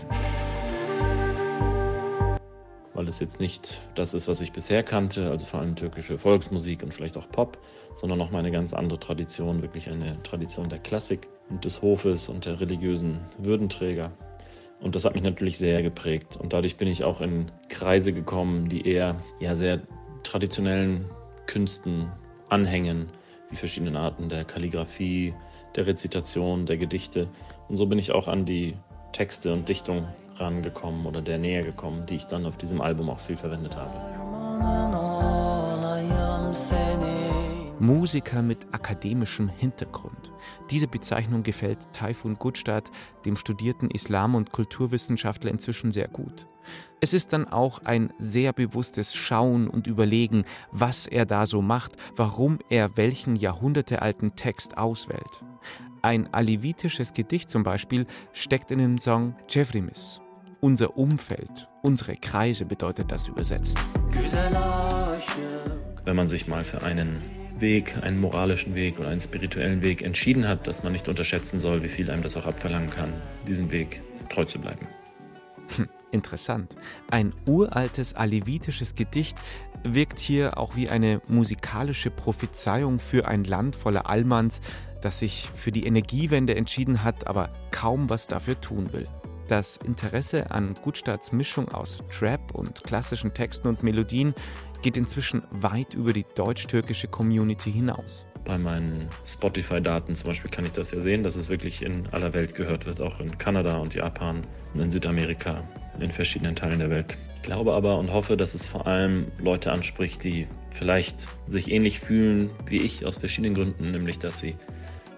Weil 2.95 3.09
es 3.09 3.19
jetzt 3.19 3.41
nicht 3.41 3.81
das 3.93 4.13
ist, 4.13 4.27
was 4.29 4.39
ich 4.39 4.53
bisher 4.53 4.81
kannte, 4.81 5.29
also 5.29 5.45
vor 5.45 5.59
allem 5.59 5.75
türkische 5.75 6.17
Volksmusik 6.17 6.81
und 6.81 6.93
vielleicht 6.93 7.17
auch 7.17 7.29
Pop, 7.29 7.57
sondern 7.93 8.17
nochmal 8.17 8.39
eine 8.39 8.51
ganz 8.51 8.73
andere 8.73 8.99
Tradition, 8.99 9.61
wirklich 9.61 9.89
eine 9.89 10.21
Tradition 10.23 10.69
der 10.69 10.79
Klassik 10.79 11.27
und 11.49 11.65
des 11.65 11.81
Hofes 11.81 12.29
und 12.29 12.45
der 12.45 12.59
religiösen 12.59 13.19
Würdenträger. 13.37 14.11
Und 14.79 14.95
das 14.95 15.03
hat 15.03 15.13
mich 15.13 15.23
natürlich 15.23 15.57
sehr 15.57 15.83
geprägt. 15.83 16.37
Und 16.37 16.53
dadurch 16.53 16.77
bin 16.77 16.87
ich 16.87 17.03
auch 17.03 17.19
in 17.19 17.51
Kreise 17.69 18.13
gekommen, 18.13 18.69
die 18.69 18.87
eher 18.87 19.15
ja, 19.39 19.55
sehr 19.55 19.81
traditionellen 20.23 21.05
Künsten 21.47 22.11
Anhängen, 22.47 23.09
wie 23.49 23.55
verschiedene 23.55 23.99
Arten 23.99 24.29
der 24.29 24.45
Kalligraphie, 24.45 25.33
der 25.75 25.87
Rezitation, 25.87 26.65
der 26.65 26.77
Gedichte. 26.77 27.27
Und 27.67 27.77
so 27.77 27.87
bin 27.87 27.99
ich 27.99 28.11
auch 28.11 28.27
an 28.27 28.45
die 28.45 28.75
Texte 29.11 29.51
und 29.51 29.67
Dichtung 29.67 30.07
rangekommen 30.35 31.05
oder 31.05 31.21
der 31.21 31.37
näher 31.37 31.63
gekommen, 31.63 32.05
die 32.05 32.15
ich 32.15 32.25
dann 32.25 32.45
auf 32.45 32.57
diesem 32.57 32.81
Album 32.81 33.09
auch 33.09 33.19
viel 33.19 33.37
verwendet 33.37 33.75
habe. 33.75 33.93
Musiker 37.79 38.41
mit 38.41 38.65
akademischem 38.71 39.49
Hintergrund. 39.49 40.31
Diese 40.71 40.87
Bezeichnung 40.87 41.43
gefällt 41.43 41.91
Taifun 41.91 42.35
Gutstadt, 42.35 42.89
dem 43.25 43.35
studierten 43.35 43.91
Islam- 43.91 44.35
und 44.35 44.51
Kulturwissenschaftler, 44.51 45.51
inzwischen 45.51 45.91
sehr 45.91 46.07
gut. 46.07 46.47
Es 46.99 47.13
ist 47.13 47.33
dann 47.33 47.47
auch 47.47 47.79
ein 47.83 48.11
sehr 48.17 48.53
bewusstes 48.53 49.13
Schauen 49.13 49.67
und 49.67 49.87
Überlegen, 49.87 50.45
was 50.71 51.05
er 51.05 51.25
da 51.25 51.45
so 51.45 51.61
macht, 51.61 51.93
warum 52.15 52.59
er 52.69 52.97
welchen 52.97 53.35
jahrhundertealten 53.35 54.35
Text 54.35 54.77
auswählt. 54.77 55.43
Ein 56.01 56.33
alivitisches 56.33 57.13
Gedicht 57.13 57.49
zum 57.49 57.63
Beispiel 57.63 58.07
steckt 58.31 58.71
in 58.71 58.79
dem 58.79 58.97
Song 58.97 59.35
Cevrimis. 59.47 60.21
Unser 60.61 60.97
Umfeld, 60.97 61.67
unsere 61.81 62.15
Kreise 62.15 62.65
bedeutet 62.65 63.11
das 63.11 63.27
übersetzt. 63.27 63.77
Wenn 66.03 66.15
man 66.15 66.27
sich 66.27 66.47
mal 66.47 66.63
für 66.63 66.81
einen 66.83 67.21
Weg, 67.59 67.97
einen 68.01 68.19
moralischen 68.19 68.75
Weg 68.75 68.99
oder 68.99 69.09
einen 69.09 69.21
spirituellen 69.21 69.81
Weg 69.81 70.01
entschieden 70.01 70.47
hat, 70.47 70.67
dass 70.67 70.83
man 70.83 70.93
nicht 70.93 71.07
unterschätzen 71.07 71.59
soll, 71.59 71.83
wie 71.83 71.89
viel 71.89 72.09
einem 72.09 72.23
das 72.23 72.35
auch 72.37 72.45
abverlangen 72.45 72.89
kann, 72.89 73.13
diesen 73.47 73.71
Weg 73.71 74.01
treu 74.29 74.45
zu 74.45 74.59
bleiben. 74.59 74.87
Hm, 75.75 75.89
interessant. 76.11 76.75
Ein 77.09 77.33
uraltes 77.45 78.13
alevitisches 78.13 78.95
Gedicht 78.95 79.37
wirkt 79.83 80.19
hier 80.19 80.57
auch 80.57 80.75
wie 80.75 80.89
eine 80.89 81.21
musikalische 81.27 82.11
Prophezeiung 82.11 82.99
für 82.99 83.27
ein 83.27 83.43
Land 83.43 83.75
voller 83.75 84.09
Allmanns, 84.09 84.61
das 85.01 85.19
sich 85.19 85.49
für 85.53 85.71
die 85.71 85.85
Energiewende 85.85 86.55
entschieden 86.55 87.03
hat, 87.03 87.27
aber 87.27 87.51
kaum 87.71 88.09
was 88.09 88.27
dafür 88.27 88.59
tun 88.59 88.91
will. 88.93 89.07
Das 89.47 89.77
Interesse 89.77 90.49
an 90.49 90.73
Gutstadts 90.81 91.31
Mischung 91.31 91.69
aus 91.69 91.99
Trap 92.09 92.55
und 92.55 92.83
klassischen 92.83 93.31
Texten 93.31 93.67
und 93.67 93.83
Melodien 93.83 94.33
geht 94.81 94.97
inzwischen 94.97 95.43
weit 95.51 95.93
über 95.93 96.13
die 96.13 96.25
deutsch-türkische 96.33 97.07
Community 97.07 97.71
hinaus. 97.71 98.25
Bei 98.43 98.57
meinen 98.57 99.07
Spotify-Daten 99.27 100.15
zum 100.15 100.29
Beispiel 100.29 100.49
kann 100.49 100.65
ich 100.65 100.71
das 100.71 100.89
ja 100.91 100.99
sehen, 100.99 101.21
dass 101.21 101.35
es 101.35 101.47
wirklich 101.47 101.83
in 101.83 102.07
aller 102.07 102.33
Welt 102.33 102.55
gehört 102.55 102.87
wird, 102.87 102.99
auch 103.01 103.19
in 103.19 103.37
Kanada 103.37 103.77
und 103.77 103.93
Japan 103.93 104.47
und 104.73 104.79
in 104.79 104.89
Südamerika, 104.89 105.61
in 105.99 106.11
verschiedenen 106.11 106.55
Teilen 106.55 106.79
der 106.79 106.89
Welt. 106.89 107.15
Ich 107.35 107.43
glaube 107.43 107.73
aber 107.73 107.99
und 107.99 108.11
hoffe, 108.11 108.37
dass 108.37 108.55
es 108.55 108.65
vor 108.65 108.87
allem 108.87 109.31
Leute 109.37 109.71
anspricht, 109.71 110.23
die 110.23 110.47
vielleicht 110.71 111.17
sich 111.47 111.69
ähnlich 111.69 111.99
fühlen 111.99 112.49
wie 112.65 112.77
ich 112.77 113.05
aus 113.05 113.17
verschiedenen 113.17 113.53
Gründen, 113.53 113.91
nämlich 113.91 114.17
dass 114.17 114.39
sie 114.39 114.55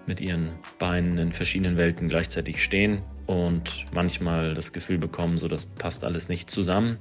mit 0.06 0.20
ihren 0.20 0.50
Beinen 0.80 1.18
in 1.18 1.32
verschiedenen 1.32 1.78
Welten 1.78 2.10
gleichzeitig 2.10 2.62
stehen 2.62 3.04
und 3.28 3.86
manchmal 3.92 4.56
das 4.56 4.74
Gefühl 4.74 4.98
bekommen, 4.98 5.38
so 5.38 5.48
das 5.48 5.66
passt 5.66 6.04
alles 6.04 6.30
nicht 6.30 6.50
zusammen. 6.50 6.98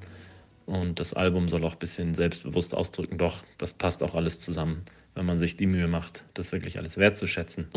Und 0.66 0.98
das 0.98 1.14
Album 1.14 1.48
soll 1.48 1.64
auch 1.64 1.74
ein 1.74 1.78
bisschen 1.78 2.14
selbstbewusst 2.14 2.74
ausdrücken, 2.74 3.18
doch, 3.18 3.44
das 3.56 3.72
passt 3.72 4.02
auch 4.02 4.16
alles 4.16 4.40
zusammen, 4.40 4.82
wenn 5.14 5.24
man 5.24 5.38
sich 5.38 5.56
die 5.56 5.66
Mühe 5.66 5.86
macht, 5.86 6.22
das 6.34 6.50
wirklich 6.50 6.76
alles 6.78 6.96
wertzuschätzen. 6.96 7.68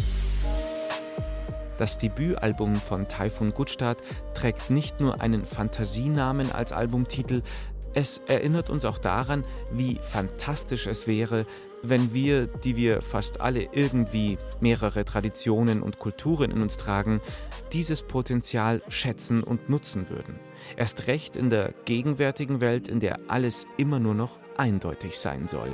Das 1.77 1.98
Debütalbum 2.00 2.75
von 2.75 3.08
Taifun 3.08 3.53
Gutstadt 3.53 4.00
trägt 4.34 4.70
nicht 4.70 5.00
nur 5.00 5.22
einen 5.22 5.46
Fantasienamen 5.46 6.51
als 6.51 6.74
Albumtitel, 6.74 7.44
es 7.94 8.20
erinnert 8.27 8.70
uns 8.70 8.86
auch 8.86 9.00
daran, 9.00 9.44
wie 9.72 10.00
fantastisch 10.01 10.88
es 10.88 11.08
wäre, 11.08 11.46
wenn 11.83 12.13
wir, 12.13 12.48
die 12.48 12.75
wir 12.75 13.01
fast 13.01 13.41
alle 13.41 13.69
irgendwie 13.71 14.38
mehrere 14.59 15.05
Traditionen 15.05 15.81
und 15.81 16.00
Kulturen 16.00 16.51
in 16.51 16.62
uns 16.62 16.77
tragen, 16.77 17.21
dieses 17.74 18.03
Potenzial 18.03 18.81
schätzen 18.88 19.43
und 19.43 19.69
nutzen 19.69 20.09
würden. 20.09 20.39
Erst 20.75 21.07
recht 21.07 21.36
in 21.36 21.50
der 21.50 21.74
gegenwärtigen 21.86 22.59
Welt, 22.59 22.88
in 22.88 23.00
der 23.00 23.19
alles 23.27 23.65
immer 23.77 24.00
nur 24.00 24.13
noch 24.13 24.39
eindeutig 24.57 25.17
sein 25.17 25.48
soll. 25.48 25.71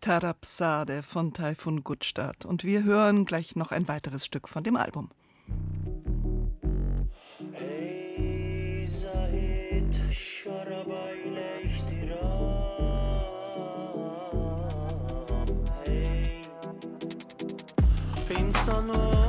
Tarapsade 0.00 1.02
von 1.02 1.32
Taifun 1.32 1.82
Gutstadt. 1.82 2.44
Und 2.44 2.62
wir 2.62 2.84
hören 2.84 3.24
gleich 3.24 3.56
noch 3.56 3.72
ein 3.72 3.88
weiteres 3.88 4.24
Stück 4.24 4.48
von 4.48 4.62
dem 4.62 4.76
Album. 4.76 5.10
Ey 7.60 8.86
zahit 8.86 10.12
şarabayla 10.12 11.60
ihtiram. 11.60 12.76
Ey 15.86 16.42
insanoğlu 18.40 19.25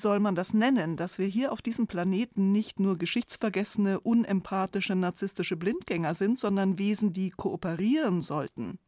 soll 0.00 0.18
man 0.18 0.34
das 0.34 0.52
nennen, 0.52 0.96
dass 0.96 1.18
wir 1.18 1.26
hier 1.26 1.52
auf 1.52 1.62
diesem 1.62 1.86
Planeten 1.86 2.50
nicht 2.50 2.80
nur 2.80 2.98
geschichtsvergessene, 2.98 4.00
unempathische, 4.00 4.96
narzisstische 4.96 5.56
Blindgänger 5.56 6.14
sind, 6.14 6.38
sondern 6.38 6.78
Wesen, 6.78 7.12
die 7.12 7.30
kooperieren 7.30 8.20
sollten? 8.20 8.78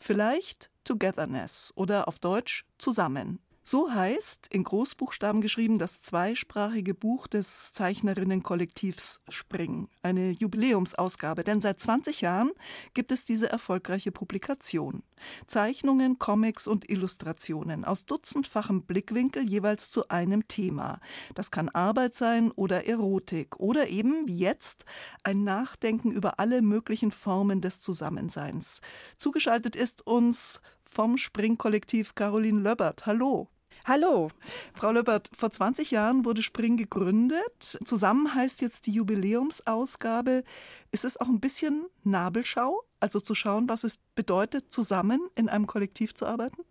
Vielleicht 0.00 0.70
Togetherness 0.84 1.72
oder 1.76 2.08
auf 2.08 2.18
Deutsch 2.18 2.64
zusammen. 2.78 3.38
So 3.64 3.92
heißt 3.92 4.48
in 4.48 4.64
Großbuchstaben 4.64 5.40
geschrieben 5.40 5.78
das 5.78 6.02
zweisprachige 6.02 6.94
Buch 6.94 7.28
des 7.28 7.72
Zeichnerinnenkollektivs 7.72 9.20
Spring, 9.28 9.88
eine 10.02 10.30
Jubiläumsausgabe, 10.30 11.44
denn 11.44 11.60
seit 11.60 11.78
20 11.78 12.22
Jahren 12.22 12.50
gibt 12.92 13.12
es 13.12 13.24
diese 13.24 13.48
erfolgreiche 13.48 14.10
Publikation. 14.10 15.04
Zeichnungen, 15.46 16.18
Comics 16.18 16.66
und 16.66 16.90
Illustrationen 16.90 17.84
aus 17.84 18.04
dutzendfachem 18.04 18.82
Blickwinkel 18.82 19.48
jeweils 19.48 19.92
zu 19.92 20.08
einem 20.08 20.48
Thema. 20.48 20.98
Das 21.36 21.52
kann 21.52 21.68
Arbeit 21.68 22.16
sein 22.16 22.50
oder 22.50 22.88
Erotik 22.88 23.60
oder 23.60 23.88
eben, 23.88 24.26
wie 24.26 24.38
jetzt, 24.38 24.84
ein 25.22 25.44
Nachdenken 25.44 26.10
über 26.10 26.40
alle 26.40 26.62
möglichen 26.62 27.12
Formen 27.12 27.60
des 27.60 27.80
Zusammenseins. 27.80 28.80
Zugeschaltet 29.18 29.76
ist 29.76 30.04
uns 30.04 30.60
vom 30.92 31.16
Spring-Kollektiv 31.16 32.14
Caroline 32.14 32.60
Löbbert. 32.60 33.06
Hallo. 33.06 33.48
Hallo. 33.86 34.28
Frau 34.74 34.92
Löbbert, 34.92 35.30
vor 35.34 35.50
20 35.50 35.90
Jahren 35.90 36.24
wurde 36.26 36.42
Spring 36.42 36.76
gegründet. 36.76 37.78
Zusammen 37.84 38.34
heißt 38.34 38.60
jetzt 38.60 38.86
die 38.86 38.92
Jubiläumsausgabe. 38.92 40.44
Ist 40.90 41.04
es 41.04 41.18
auch 41.18 41.28
ein 41.28 41.40
bisschen 41.40 41.86
Nabelschau? 42.04 42.82
Also 43.00 43.20
zu 43.20 43.34
schauen, 43.34 43.68
was 43.68 43.84
es 43.84 43.98
bedeutet, 44.14 44.72
zusammen 44.72 45.20
in 45.34 45.48
einem 45.48 45.66
Kollektiv 45.66 46.14
zu 46.14 46.26
arbeiten? 46.26 46.62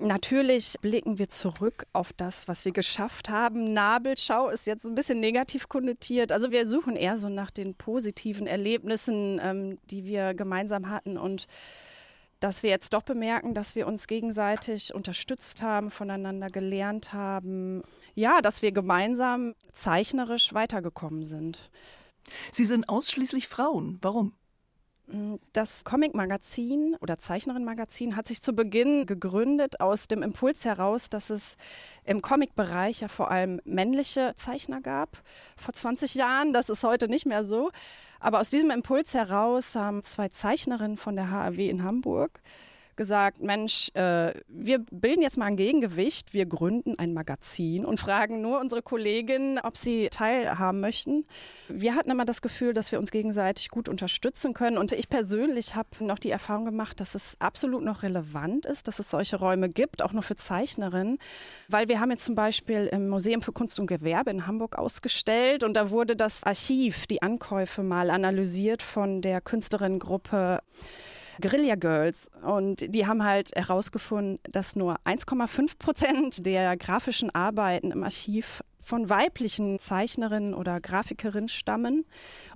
Natürlich 0.00 0.76
blicken 0.80 1.18
wir 1.18 1.28
zurück 1.28 1.86
auf 1.92 2.12
das, 2.12 2.48
was 2.48 2.64
wir 2.64 2.72
geschafft 2.72 3.28
haben. 3.28 3.72
Nabelschau 3.74 4.48
ist 4.48 4.66
jetzt 4.66 4.86
ein 4.86 4.94
bisschen 4.94 5.20
negativ 5.20 5.68
konnotiert. 5.68 6.30
Also 6.30 6.52
wir 6.52 6.66
suchen 6.66 6.94
eher 6.96 7.18
so 7.18 7.28
nach 7.28 7.50
den 7.50 7.74
positiven 7.74 8.46
Erlebnissen, 8.46 9.40
ähm, 9.42 9.78
die 9.90 10.04
wir 10.04 10.34
gemeinsam 10.34 10.88
hatten 10.88 11.18
und 11.18 11.48
dass 12.40 12.62
wir 12.62 12.70
jetzt 12.70 12.92
doch 12.92 13.02
bemerken, 13.02 13.54
dass 13.54 13.74
wir 13.74 13.86
uns 13.86 14.06
gegenseitig 14.06 14.94
unterstützt 14.94 15.62
haben, 15.62 15.90
voneinander 15.90 16.50
gelernt 16.50 17.12
haben. 17.12 17.82
Ja, 18.14 18.40
dass 18.40 18.62
wir 18.62 18.72
gemeinsam 18.72 19.54
zeichnerisch 19.72 20.54
weitergekommen 20.54 21.24
sind. 21.24 21.70
Sie 22.52 22.64
sind 22.64 22.88
ausschließlich 22.88 23.48
Frauen. 23.48 23.98
Warum? 24.02 24.34
Das 25.54 25.84
Comic-Magazin 25.84 26.94
oder 27.00 27.18
Zeichnerin-Magazin 27.18 28.14
hat 28.14 28.28
sich 28.28 28.42
zu 28.42 28.52
Beginn 28.52 29.06
gegründet 29.06 29.80
aus 29.80 30.06
dem 30.06 30.22
Impuls 30.22 30.66
heraus, 30.66 31.08
dass 31.08 31.30
es 31.30 31.56
im 32.04 32.20
Comic-Bereich 32.20 33.00
ja 33.00 33.08
vor 33.08 33.30
allem 33.30 33.58
männliche 33.64 34.34
Zeichner 34.36 34.82
gab. 34.82 35.22
Vor 35.56 35.72
20 35.72 36.14
Jahren, 36.14 36.52
das 36.52 36.68
ist 36.68 36.84
heute 36.84 37.08
nicht 37.08 37.24
mehr 37.24 37.46
so. 37.46 37.70
Aber 38.20 38.40
aus 38.40 38.50
diesem 38.50 38.70
Impuls 38.70 39.14
heraus 39.14 39.74
haben 39.74 40.02
zwei 40.02 40.28
Zeichnerinnen 40.28 40.96
von 40.96 41.16
der 41.16 41.30
HAW 41.30 41.68
in 41.68 41.84
Hamburg 41.84 42.40
gesagt, 42.98 43.40
Mensch, 43.40 43.90
äh, 43.94 44.34
wir 44.48 44.80
bilden 44.90 45.22
jetzt 45.22 45.38
mal 45.38 45.46
ein 45.46 45.56
Gegengewicht, 45.56 46.34
wir 46.34 46.44
gründen 46.44 46.98
ein 46.98 47.14
Magazin 47.14 47.86
und 47.86 47.98
fragen 47.98 48.42
nur 48.42 48.60
unsere 48.60 48.82
Kolleginnen, 48.82 49.58
ob 49.58 49.78
sie 49.78 50.08
teilhaben 50.10 50.80
möchten. 50.80 51.24
Wir 51.68 51.94
hatten 51.94 52.10
immer 52.10 52.26
das 52.26 52.42
Gefühl, 52.42 52.74
dass 52.74 52.92
wir 52.92 52.98
uns 52.98 53.10
gegenseitig 53.10 53.70
gut 53.70 53.88
unterstützen 53.88 54.52
können. 54.52 54.76
Und 54.76 54.92
ich 54.92 55.08
persönlich 55.08 55.74
habe 55.74 55.88
noch 56.00 56.18
die 56.18 56.30
Erfahrung 56.30 56.66
gemacht, 56.66 57.00
dass 57.00 57.14
es 57.14 57.36
absolut 57.38 57.82
noch 57.82 58.02
relevant 58.02 58.66
ist, 58.66 58.88
dass 58.88 58.98
es 58.98 59.10
solche 59.10 59.36
Räume 59.36 59.70
gibt, 59.70 60.02
auch 60.02 60.12
nur 60.12 60.22
für 60.22 60.36
Zeichnerinnen, 60.36 61.18
weil 61.68 61.88
wir 61.88 62.00
haben 62.00 62.10
jetzt 62.10 62.24
zum 62.24 62.34
Beispiel 62.34 62.88
im 62.92 63.08
Museum 63.08 63.40
für 63.40 63.52
Kunst 63.52 63.80
und 63.80 63.86
Gewerbe 63.86 64.30
in 64.30 64.46
Hamburg 64.46 64.76
ausgestellt 64.76 65.62
und 65.64 65.74
da 65.74 65.90
wurde 65.90 66.16
das 66.16 66.42
Archiv, 66.42 67.06
die 67.06 67.22
Ankäufe 67.22 67.82
mal 67.82 68.10
analysiert 68.10 68.82
von 68.82 69.22
der 69.22 69.40
Künstlerinnengruppe 69.40 70.60
Guerilla 71.40 71.76
Girls. 71.76 72.30
Und 72.42 72.94
die 72.94 73.06
haben 73.06 73.24
halt 73.24 73.52
herausgefunden, 73.54 74.38
dass 74.50 74.76
nur 74.76 74.96
1,5 75.04 75.78
Prozent 75.78 76.46
der 76.46 76.76
grafischen 76.76 77.34
Arbeiten 77.34 77.90
im 77.90 78.04
Archiv 78.04 78.62
von 78.82 79.10
weiblichen 79.10 79.78
Zeichnerinnen 79.78 80.54
oder 80.54 80.80
Grafikerinnen 80.80 81.48
stammen. 81.48 82.06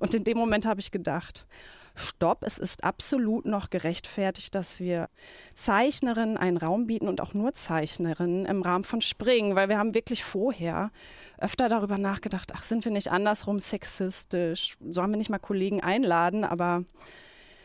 Und 0.00 0.14
in 0.14 0.24
dem 0.24 0.38
Moment 0.38 0.66
habe 0.66 0.80
ich 0.80 0.90
gedacht, 0.90 1.46
Stopp, 1.94 2.38
es 2.42 2.56
ist 2.56 2.84
absolut 2.84 3.44
noch 3.44 3.68
gerechtfertigt, 3.68 4.54
dass 4.54 4.80
wir 4.80 5.10
Zeichnerinnen 5.54 6.38
einen 6.38 6.56
Raum 6.56 6.86
bieten 6.86 7.06
und 7.06 7.20
auch 7.20 7.34
nur 7.34 7.52
Zeichnerinnen 7.52 8.46
im 8.46 8.62
Rahmen 8.62 8.84
von 8.84 9.02
Springen, 9.02 9.56
weil 9.56 9.68
wir 9.68 9.78
haben 9.78 9.94
wirklich 9.94 10.24
vorher 10.24 10.90
öfter 11.38 11.68
darüber 11.68 11.98
nachgedacht, 11.98 12.52
ach, 12.54 12.62
sind 12.62 12.84
wir 12.86 12.92
nicht 12.92 13.10
andersrum 13.10 13.60
sexistisch? 13.60 14.76
Sollen 14.88 15.10
wir 15.10 15.18
nicht 15.18 15.30
mal 15.30 15.38
Kollegen 15.38 15.82
einladen? 15.82 16.44
Aber 16.44 16.84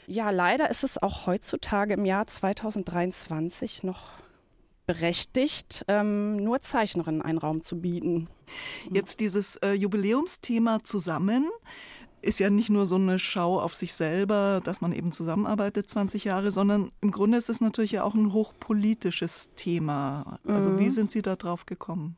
ja, 0.07 0.29
leider 0.29 0.69
ist 0.69 0.83
es 0.83 1.01
auch 1.01 1.27
heutzutage 1.27 1.93
im 1.93 2.05
Jahr 2.05 2.25
2023 2.25 3.83
noch 3.83 4.13
berechtigt, 4.87 5.83
ähm, 5.89 6.37
nur 6.37 6.61
Zeichnerinnen 6.61 7.21
einen 7.21 7.37
Raum 7.37 7.61
zu 7.61 7.81
bieten. 7.81 8.29
Jetzt 8.89 9.19
dieses 9.19 9.57
äh, 9.57 9.73
Jubiläumsthema 9.73 10.79
zusammen 10.81 11.45
ist 12.21 12.39
ja 12.39 12.49
nicht 12.49 12.69
nur 12.69 12.85
so 12.85 12.95
eine 12.95 13.19
Schau 13.19 13.59
auf 13.59 13.75
sich 13.75 13.93
selber, 13.93 14.61
dass 14.63 14.79
man 14.79 14.93
eben 14.93 15.11
zusammenarbeitet 15.11 15.89
20 15.89 16.23
Jahre, 16.23 16.51
sondern 16.51 16.91
im 17.01 17.11
Grunde 17.11 17.37
ist 17.37 17.49
es 17.49 17.59
natürlich 17.59 17.91
ja 17.91 18.03
auch 18.03 18.15
ein 18.15 18.31
hochpolitisches 18.31 19.51
Thema. 19.55 20.39
Also 20.47 20.69
mhm. 20.69 20.79
wie 20.79 20.89
sind 20.89 21.11
Sie 21.11 21.21
da 21.21 21.35
drauf 21.35 21.65
gekommen? 21.65 22.17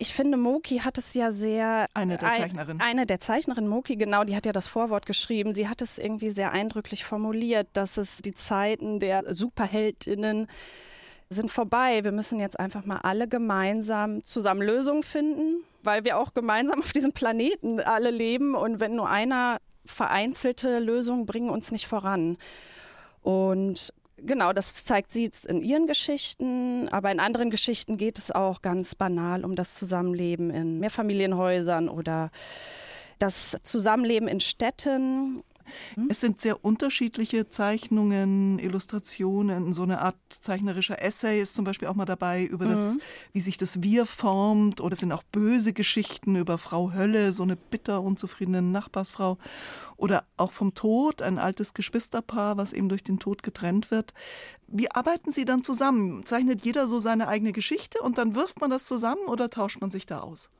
Ich 0.00 0.14
finde, 0.14 0.36
Moki 0.36 0.78
hat 0.78 0.96
es 0.96 1.14
ja 1.14 1.32
sehr. 1.32 1.86
Eine 1.92 2.18
der 2.18 2.32
Zeichnerinnen. 2.32 2.80
Eine 2.80 3.04
der 3.04 3.18
Zeichnerinnen, 3.18 3.68
Moki, 3.68 3.96
genau, 3.96 4.22
die 4.22 4.36
hat 4.36 4.46
ja 4.46 4.52
das 4.52 4.68
Vorwort 4.68 5.06
geschrieben. 5.06 5.52
Sie 5.52 5.68
hat 5.68 5.82
es 5.82 5.98
irgendwie 5.98 6.30
sehr 6.30 6.52
eindrücklich 6.52 7.04
formuliert, 7.04 7.66
dass 7.72 7.96
es 7.96 8.18
die 8.18 8.34
Zeiten 8.34 9.00
der 9.00 9.34
Superheldinnen 9.34 10.46
sind 11.30 11.50
vorbei. 11.50 12.04
Wir 12.04 12.12
müssen 12.12 12.38
jetzt 12.38 12.60
einfach 12.60 12.84
mal 12.84 12.98
alle 12.98 13.26
gemeinsam 13.26 14.22
zusammen 14.24 14.62
Lösungen 14.62 15.02
finden, 15.02 15.64
weil 15.82 16.04
wir 16.04 16.16
auch 16.18 16.32
gemeinsam 16.32 16.80
auf 16.80 16.92
diesem 16.92 17.12
Planeten 17.12 17.80
alle 17.80 18.10
leben 18.10 18.54
und 18.54 18.78
wenn 18.78 18.94
nur 18.94 19.10
einer 19.10 19.58
vereinzelte 19.84 20.78
Lösungen 20.78 21.26
bringen 21.26 21.50
uns 21.50 21.72
nicht 21.72 21.88
voran. 21.88 22.38
Und 23.22 23.92
Genau, 24.24 24.52
das 24.52 24.84
zeigt 24.84 25.12
sie 25.12 25.30
in 25.46 25.62
ihren 25.62 25.86
Geschichten, 25.86 26.88
aber 26.88 27.12
in 27.12 27.20
anderen 27.20 27.50
Geschichten 27.50 27.96
geht 27.96 28.18
es 28.18 28.30
auch 28.30 28.62
ganz 28.62 28.94
banal 28.94 29.44
um 29.44 29.54
das 29.54 29.76
Zusammenleben 29.76 30.50
in 30.50 30.80
Mehrfamilienhäusern 30.80 31.88
oder 31.88 32.30
das 33.18 33.56
Zusammenleben 33.62 34.28
in 34.28 34.40
Städten 34.40 35.42
hm? 35.94 36.08
Es 36.10 36.20
sind 36.20 36.40
sehr 36.40 36.64
unterschiedliche 36.64 37.48
Zeichnungen, 37.48 38.58
Illustrationen, 38.58 39.72
so 39.72 39.82
eine 39.82 40.00
Art 40.00 40.16
zeichnerischer 40.28 41.02
Essay 41.02 41.40
ist 41.40 41.54
zum 41.54 41.64
Beispiel 41.64 41.88
auch 41.88 41.94
mal 41.94 42.04
dabei 42.04 42.44
über 42.44 42.66
das, 42.66 42.96
mhm. 42.96 43.00
wie 43.32 43.40
sich 43.40 43.56
das 43.56 43.82
Wir 43.82 44.06
formt. 44.06 44.80
Oder 44.80 44.92
es 44.92 45.00
sind 45.00 45.12
auch 45.12 45.22
böse 45.22 45.72
Geschichten 45.72 46.36
über 46.36 46.58
Frau 46.58 46.92
Hölle, 46.92 47.32
so 47.32 47.42
eine 47.42 47.56
bitter 47.56 48.02
unzufriedene 48.02 48.62
Nachbarsfrau. 48.62 49.38
Oder 49.96 50.24
auch 50.36 50.52
vom 50.52 50.74
Tod, 50.74 51.22
ein 51.22 51.38
altes 51.38 51.74
Geschwisterpaar, 51.74 52.56
was 52.56 52.72
eben 52.72 52.88
durch 52.88 53.04
den 53.04 53.18
Tod 53.18 53.42
getrennt 53.42 53.90
wird. 53.90 54.14
Wie 54.66 54.90
arbeiten 54.90 55.32
Sie 55.32 55.44
dann 55.44 55.64
zusammen? 55.64 56.24
Zeichnet 56.26 56.64
jeder 56.64 56.86
so 56.86 56.98
seine 56.98 57.28
eigene 57.28 57.52
Geschichte 57.52 58.00
und 58.00 58.18
dann 58.18 58.34
wirft 58.34 58.60
man 58.60 58.70
das 58.70 58.84
zusammen 58.84 59.26
oder 59.26 59.50
tauscht 59.50 59.80
man 59.80 59.90
sich 59.90 60.06
da 60.06 60.20
aus? 60.20 60.50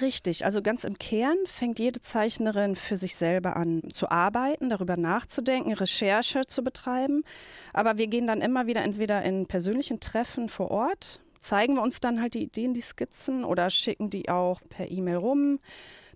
Richtig, 0.00 0.44
also 0.44 0.62
ganz 0.62 0.84
im 0.84 0.98
Kern 0.98 1.36
fängt 1.46 1.78
jede 1.80 2.00
Zeichnerin 2.00 2.76
für 2.76 2.96
sich 2.96 3.16
selber 3.16 3.56
an 3.56 3.82
zu 3.90 4.08
arbeiten, 4.08 4.68
darüber 4.68 4.96
nachzudenken, 4.96 5.72
Recherche 5.72 6.42
zu 6.46 6.62
betreiben. 6.62 7.24
Aber 7.72 7.98
wir 7.98 8.06
gehen 8.06 8.26
dann 8.26 8.40
immer 8.40 8.66
wieder 8.66 8.82
entweder 8.82 9.22
in 9.22 9.46
persönlichen 9.46 9.98
Treffen 9.98 10.48
vor 10.48 10.70
Ort, 10.70 11.20
zeigen 11.40 11.74
wir 11.74 11.82
uns 11.82 12.00
dann 12.00 12.20
halt 12.20 12.34
die 12.34 12.44
Ideen, 12.44 12.72
die 12.72 12.82
Skizzen 12.82 13.44
oder 13.44 13.68
schicken 13.68 14.10
die 14.10 14.28
auch 14.28 14.60
per 14.68 14.90
E-Mail 14.90 15.16
rum. 15.16 15.58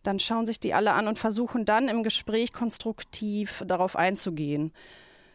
Dann 0.04 0.20
schauen 0.20 0.46
sich 0.46 0.60
die 0.60 0.74
alle 0.74 0.92
an 0.92 1.08
und 1.08 1.18
versuchen 1.18 1.64
dann 1.64 1.88
im 1.88 2.02
Gespräch 2.04 2.52
konstruktiv 2.52 3.64
darauf 3.66 3.96
einzugehen 3.96 4.72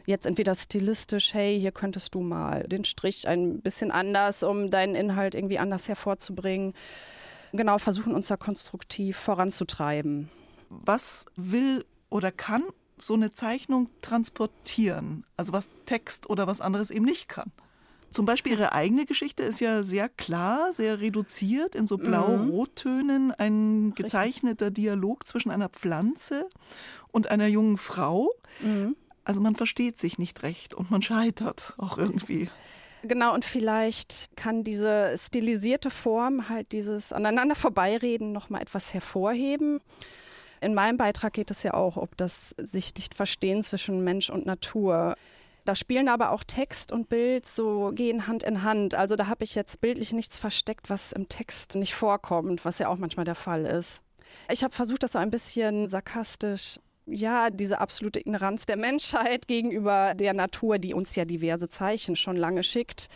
jetzt 0.05 0.25
entweder 0.25 0.55
stilistisch, 0.55 1.35
hey, 1.35 1.59
hier 1.59 1.71
könntest 1.71 2.15
du 2.15 2.21
mal 2.21 2.63
den 2.63 2.83
Strich 2.83 3.27
ein 3.27 3.61
bisschen 3.61 3.91
anders, 3.91 4.41
um 4.41 4.71
deinen 4.71 4.95
Inhalt 4.95 5.35
irgendwie 5.35 5.59
anders 5.59 5.87
hervorzubringen 5.87 6.73
genau 7.53 7.77
versuchen, 7.77 8.15
uns 8.15 8.27
da 8.27 8.37
konstruktiv 8.37 9.17
voranzutreiben. 9.17 10.29
Was 10.69 11.25
will 11.35 11.85
oder 12.09 12.31
kann 12.31 12.63
so 12.97 13.13
eine 13.13 13.33
Zeichnung 13.33 13.89
transportieren? 14.01 15.25
Also 15.37 15.53
was 15.53 15.69
Text 15.85 16.29
oder 16.29 16.47
was 16.47 16.61
anderes 16.61 16.91
eben 16.91 17.05
nicht 17.05 17.29
kann? 17.29 17.51
Zum 18.11 18.25
Beispiel 18.25 18.53
ihre 18.53 18.73
eigene 18.73 19.05
Geschichte 19.05 19.43
ist 19.43 19.59
ja 19.59 19.83
sehr 19.83 20.09
klar, 20.09 20.73
sehr 20.73 20.99
reduziert 20.99 21.75
in 21.75 21.85
so 21.85 21.97
mhm. 21.97 22.03
blau-rottönen. 22.03 23.31
Ein 23.31 23.93
gezeichneter 23.93 24.71
Dialog 24.71 25.27
zwischen 25.27 25.51
einer 25.51 25.69
Pflanze 25.69 26.49
und 27.11 27.29
einer 27.29 27.47
jungen 27.47 27.77
Frau. 27.77 28.31
Mhm. 28.61 28.95
Also 29.23 29.41
man 29.41 29.55
versteht 29.55 29.99
sich 29.99 30.17
nicht 30.17 30.41
recht 30.41 30.73
und 30.73 30.89
man 30.89 31.03
scheitert 31.03 31.75
auch 31.77 31.99
irgendwie. 31.99 32.49
Genau, 33.03 33.33
und 33.33 33.45
vielleicht 33.45 34.35
kann 34.35 34.63
diese 34.63 35.17
stilisierte 35.17 35.89
Form 35.89 36.49
halt 36.49 36.71
dieses 36.73 37.13
aneinander 37.13 37.55
vorbeireden 37.55 38.31
nochmal 38.33 38.61
etwas 38.61 38.93
hervorheben. 38.93 39.79
In 40.61 40.73
meinem 40.73 40.97
Beitrag 40.97 41.33
geht 41.33 41.51
es 41.51 41.63
ja 41.63 41.73
auch 41.73 41.95
um 41.95 42.09
das 42.17 42.53
sich 42.57 42.93
nicht 42.95 43.15
verstehen 43.15 43.63
zwischen 43.63 44.03
Mensch 44.03 44.29
und 44.29 44.45
Natur. 44.45 45.15
Da 45.63 45.75
spielen 45.75 46.09
aber 46.09 46.31
auch 46.31 46.43
Text 46.43 46.91
und 46.91 47.09
Bild 47.09 47.45
so 47.45 47.91
gehen 47.93 48.27
Hand 48.27 48.43
in 48.43 48.63
Hand. 48.63 48.95
Also 48.95 49.15
da 49.15 49.27
habe 49.27 49.43
ich 49.43 49.55
jetzt 49.55 49.79
bildlich 49.79 50.11
nichts 50.11 50.37
versteckt, 50.37 50.89
was 50.89 51.13
im 51.13 51.29
Text 51.29 51.75
nicht 51.75 51.93
vorkommt, 51.93 52.65
was 52.65 52.79
ja 52.79 52.89
auch 52.89 52.97
manchmal 52.97 53.25
der 53.25 53.35
Fall 53.35 53.65
ist. 53.65 54.01
Ich 54.51 54.63
habe 54.63 54.75
versucht, 54.75 55.03
das 55.03 55.13
so 55.13 55.19
ein 55.19 55.31
bisschen 55.31 55.87
sarkastisch 55.87 56.79
ja, 57.11 57.49
diese 57.49 57.79
absolute 57.79 58.19
Ignoranz 58.19 58.65
der 58.65 58.77
Menschheit 58.77 59.47
gegenüber 59.47 60.13
der 60.15 60.33
Natur, 60.33 60.77
die 60.79 60.93
uns 60.93 61.15
ja 61.15 61.25
diverse 61.25 61.69
Zeichen 61.69 62.15
schon 62.15 62.37
lange 62.37 62.63
schickt, 62.63 63.07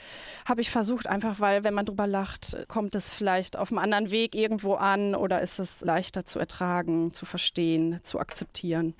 habe 0.46 0.62
ich 0.62 0.70
versucht, 0.70 1.08
einfach 1.08 1.40
weil, 1.40 1.64
wenn 1.64 1.74
man 1.74 1.86
drüber 1.86 2.08
lacht, 2.08 2.58
kommt 2.68 2.96
es 2.96 3.14
vielleicht 3.14 3.58
auf 3.58 3.72
einem 3.72 3.80
anderen 3.80 4.12
Weg 4.12 4.36
irgendwo 4.36 4.76
an 4.76 5.16
oder 5.16 5.42
ist 5.42 5.60
es 5.60 5.82
leichter 5.82 6.26
zu 6.26 6.40
ertragen, 6.40 7.12
zu 7.12 7.26
verstehen, 7.26 8.00
zu 8.04 8.20
akzeptieren. 8.20 8.96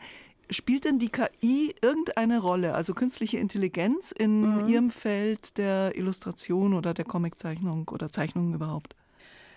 Spielt 0.50 0.86
denn 0.86 1.00
die 1.00 1.10
KI 1.10 1.74
irgendeine 1.82 2.40
Rolle, 2.40 2.76
also 2.76 2.94
künstliche 2.94 3.38
Intelligenz 3.38 4.12
in 4.12 4.64
mhm. 4.64 4.70
Ihrem 4.70 4.92
Feld 4.92 5.58
der 5.58 5.96
Illustration 5.96 6.74
oder 6.74 6.94
der 6.94 7.06
Comiczeichnung 7.06 7.88
oder 7.90 8.10
Zeichnungen 8.10 8.54
überhaupt? 8.54 8.96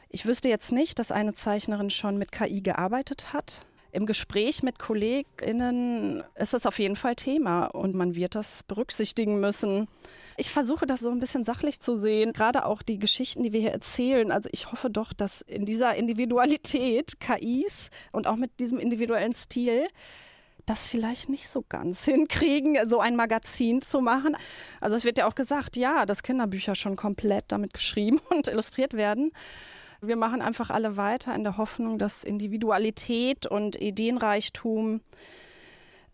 Ich 0.09 0.25
wüsste 0.25 0.49
jetzt 0.49 0.73
nicht, 0.73 0.99
dass 0.99 1.11
eine 1.11 1.35
Zeichnerin 1.35 1.91
schon 1.91 2.17
mit 2.17 2.33
KI 2.33 2.63
gearbeitet 2.63 3.33
hat. 3.33 3.67
Im 3.97 4.05
Gespräch 4.05 4.63
mit 4.63 4.79
KollegInnen 4.79 6.23
ist 6.35 6.53
das 6.53 6.67
auf 6.67 6.79
jeden 6.79 6.97
Fall 6.97 7.17
Thema 7.17 7.65
und 7.65 7.95
man 7.95 8.15
wird 8.15 8.35
das 8.35 8.63
berücksichtigen 8.65 9.41
müssen. 9.41 9.89
Ich 10.37 10.51
versuche 10.51 10.85
das 10.85 11.01
so 11.01 11.11
ein 11.11 11.19
bisschen 11.19 11.45
sachlich 11.45 11.81
zu 11.81 11.97
sehen, 11.97 12.35
gerade 12.35 12.67
auch 12.67 12.83
die 12.83 12.99
Geschichten, 12.99 13.43
die 13.43 13.55
wir 13.55 13.61
hier 13.61 13.73
erzählen. 13.73 14.33
Also 14.33 14.51
ich 14.53 14.71
hoffe 14.71 14.91
doch, 14.91 15.15
dass 15.15 15.41
in 15.41 15.65
dieser 15.65 15.95
Individualität 15.95 17.19
KIs 17.21 17.89
und 18.13 18.27
auch 18.27 18.37
mit 18.37 18.61
diesem 18.61 18.79
individuellen 18.79 19.33
Stil 19.33 19.89
das 20.67 20.87
vielleicht 20.87 21.31
nicht 21.31 21.49
so 21.49 21.65
ganz 21.67 22.05
hinkriegen, 22.05 22.77
so 22.91 23.01
ein 23.01 23.17
Magazin 23.17 23.81
zu 23.81 24.03
machen. 24.03 24.37
Also 24.79 24.95
es 24.97 25.07
wird 25.07 25.17
ja 25.17 25.27
auch 25.27 25.35
gesagt, 25.35 25.79
ja, 25.79 26.05
dass 26.05 26.23
Kinderbücher 26.23 26.75
schon 26.75 26.97
komplett 26.97 27.47
damit 27.49 27.73
geschrieben 27.73 28.21
und 28.29 28.49
illustriert 28.49 28.93
werden. 28.93 29.33
Wir 30.07 30.17
machen 30.17 30.43
einfach 30.43 30.71
alle 30.71 30.97
weiter 30.97 31.35
in 31.35 31.45
der 31.45 31.57
Hoffnung, 31.57 31.99
dass 31.99 32.25
Individualität 32.25 33.47
und 33.47 33.77
Ideenreichtum 33.77 35.01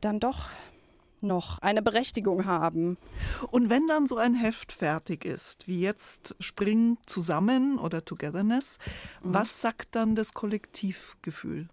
dann 0.00 0.20
doch 0.20 0.48
noch 1.20 1.58
eine 1.60 1.82
Berechtigung 1.82 2.46
haben. 2.46 2.98
Und 3.50 3.70
wenn 3.70 3.86
dann 3.86 4.06
so 4.06 4.16
ein 4.16 4.34
Heft 4.34 4.72
fertig 4.72 5.24
ist, 5.24 5.68
wie 5.68 5.80
jetzt 5.80 6.34
Spring 6.40 6.98
zusammen 7.06 7.78
oder 7.78 8.04
Togetherness, 8.04 8.78
mhm. 9.22 9.34
was 9.34 9.60
sagt 9.60 9.94
dann 9.94 10.16
das 10.16 10.34
Kollektivgefühl? 10.34 11.68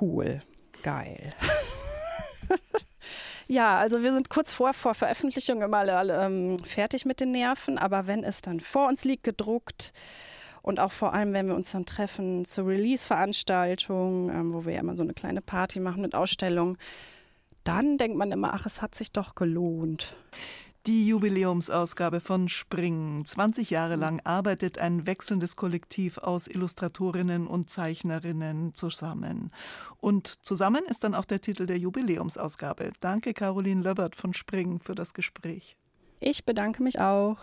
Cool, 0.00 0.42
geil. 0.82 1.34
Ja, 3.50 3.78
also 3.78 4.04
wir 4.04 4.12
sind 4.12 4.30
kurz 4.30 4.52
vor, 4.52 4.72
vor 4.74 4.94
Veröffentlichung 4.94 5.60
immer 5.60 5.78
alle, 5.78 6.24
ähm, 6.24 6.56
fertig 6.60 7.04
mit 7.04 7.18
den 7.18 7.32
Nerven, 7.32 7.78
aber 7.78 8.06
wenn 8.06 8.22
es 8.22 8.42
dann 8.42 8.60
vor 8.60 8.86
uns 8.86 9.04
liegt, 9.04 9.24
gedruckt 9.24 9.92
und 10.62 10.80
auch 10.80 10.92
vor 10.92 11.14
allem, 11.14 11.32
wenn 11.32 11.46
wir 11.46 11.54
uns 11.54 11.72
dann 11.72 11.86
treffen 11.86 12.44
zur 12.44 12.66
Release-Veranstaltung, 12.66 14.30
ähm, 14.30 14.52
wo 14.52 14.64
wir 14.64 14.74
ja 14.74 14.80
immer 14.80 14.96
so 14.96 15.02
eine 15.02 15.14
kleine 15.14 15.40
Party 15.40 15.80
machen 15.80 16.02
mit 16.02 16.14
Ausstellungen, 16.14 16.76
dann 17.64 17.98
denkt 17.98 18.16
man 18.16 18.32
immer, 18.32 18.54
ach, 18.54 18.66
es 18.66 18.82
hat 18.82 18.94
sich 18.94 19.12
doch 19.12 19.34
gelohnt. 19.34 20.16
Die 20.86 21.06
Jubiläumsausgabe 21.08 22.20
von 22.20 22.48
Springen. 22.48 23.26
20 23.26 23.68
Jahre 23.68 23.96
lang 23.96 24.20
arbeitet 24.24 24.78
ein 24.78 25.06
wechselndes 25.06 25.54
Kollektiv 25.54 26.16
aus 26.16 26.48
Illustratorinnen 26.48 27.46
und 27.46 27.68
Zeichnerinnen 27.68 28.72
zusammen. 28.74 29.52
Und 29.98 30.42
zusammen 30.42 30.82
ist 30.88 31.04
dann 31.04 31.14
auch 31.14 31.26
der 31.26 31.42
Titel 31.42 31.66
der 31.66 31.76
Jubiläumsausgabe. 31.76 32.92
Danke, 33.00 33.34
Caroline 33.34 33.82
Löbert 33.82 34.16
von 34.16 34.32
Springen, 34.32 34.80
für 34.80 34.94
das 34.94 35.12
Gespräch. 35.12 35.76
Ich 36.18 36.46
bedanke 36.46 36.82
mich 36.82 36.98
auch. 36.98 37.36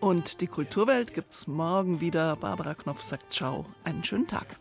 Und 0.00 0.40
die 0.40 0.46
Kulturwelt 0.46 1.12
gibt's 1.12 1.46
morgen 1.46 2.00
wieder. 2.00 2.36
Barbara 2.36 2.74
Knopf 2.74 3.02
sagt 3.02 3.32
Ciao. 3.32 3.66
Einen 3.84 4.04
schönen 4.04 4.26
Tag. 4.26 4.58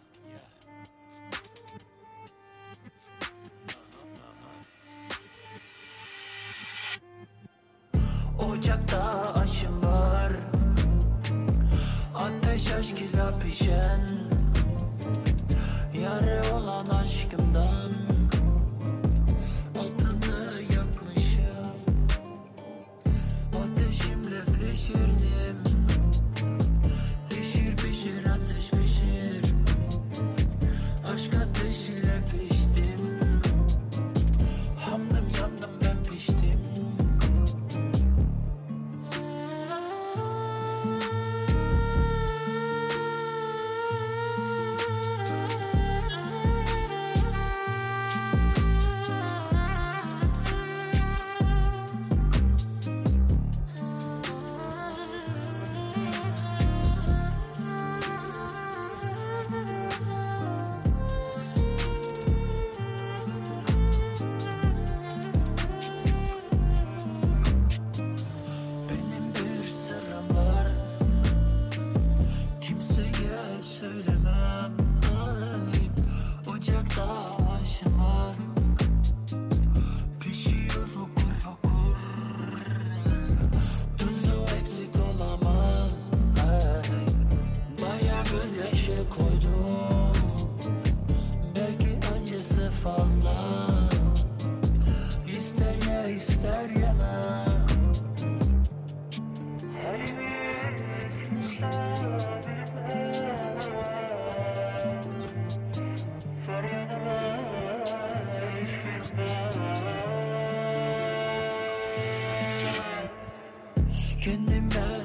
그는 114.28 114.68
말 114.68 114.97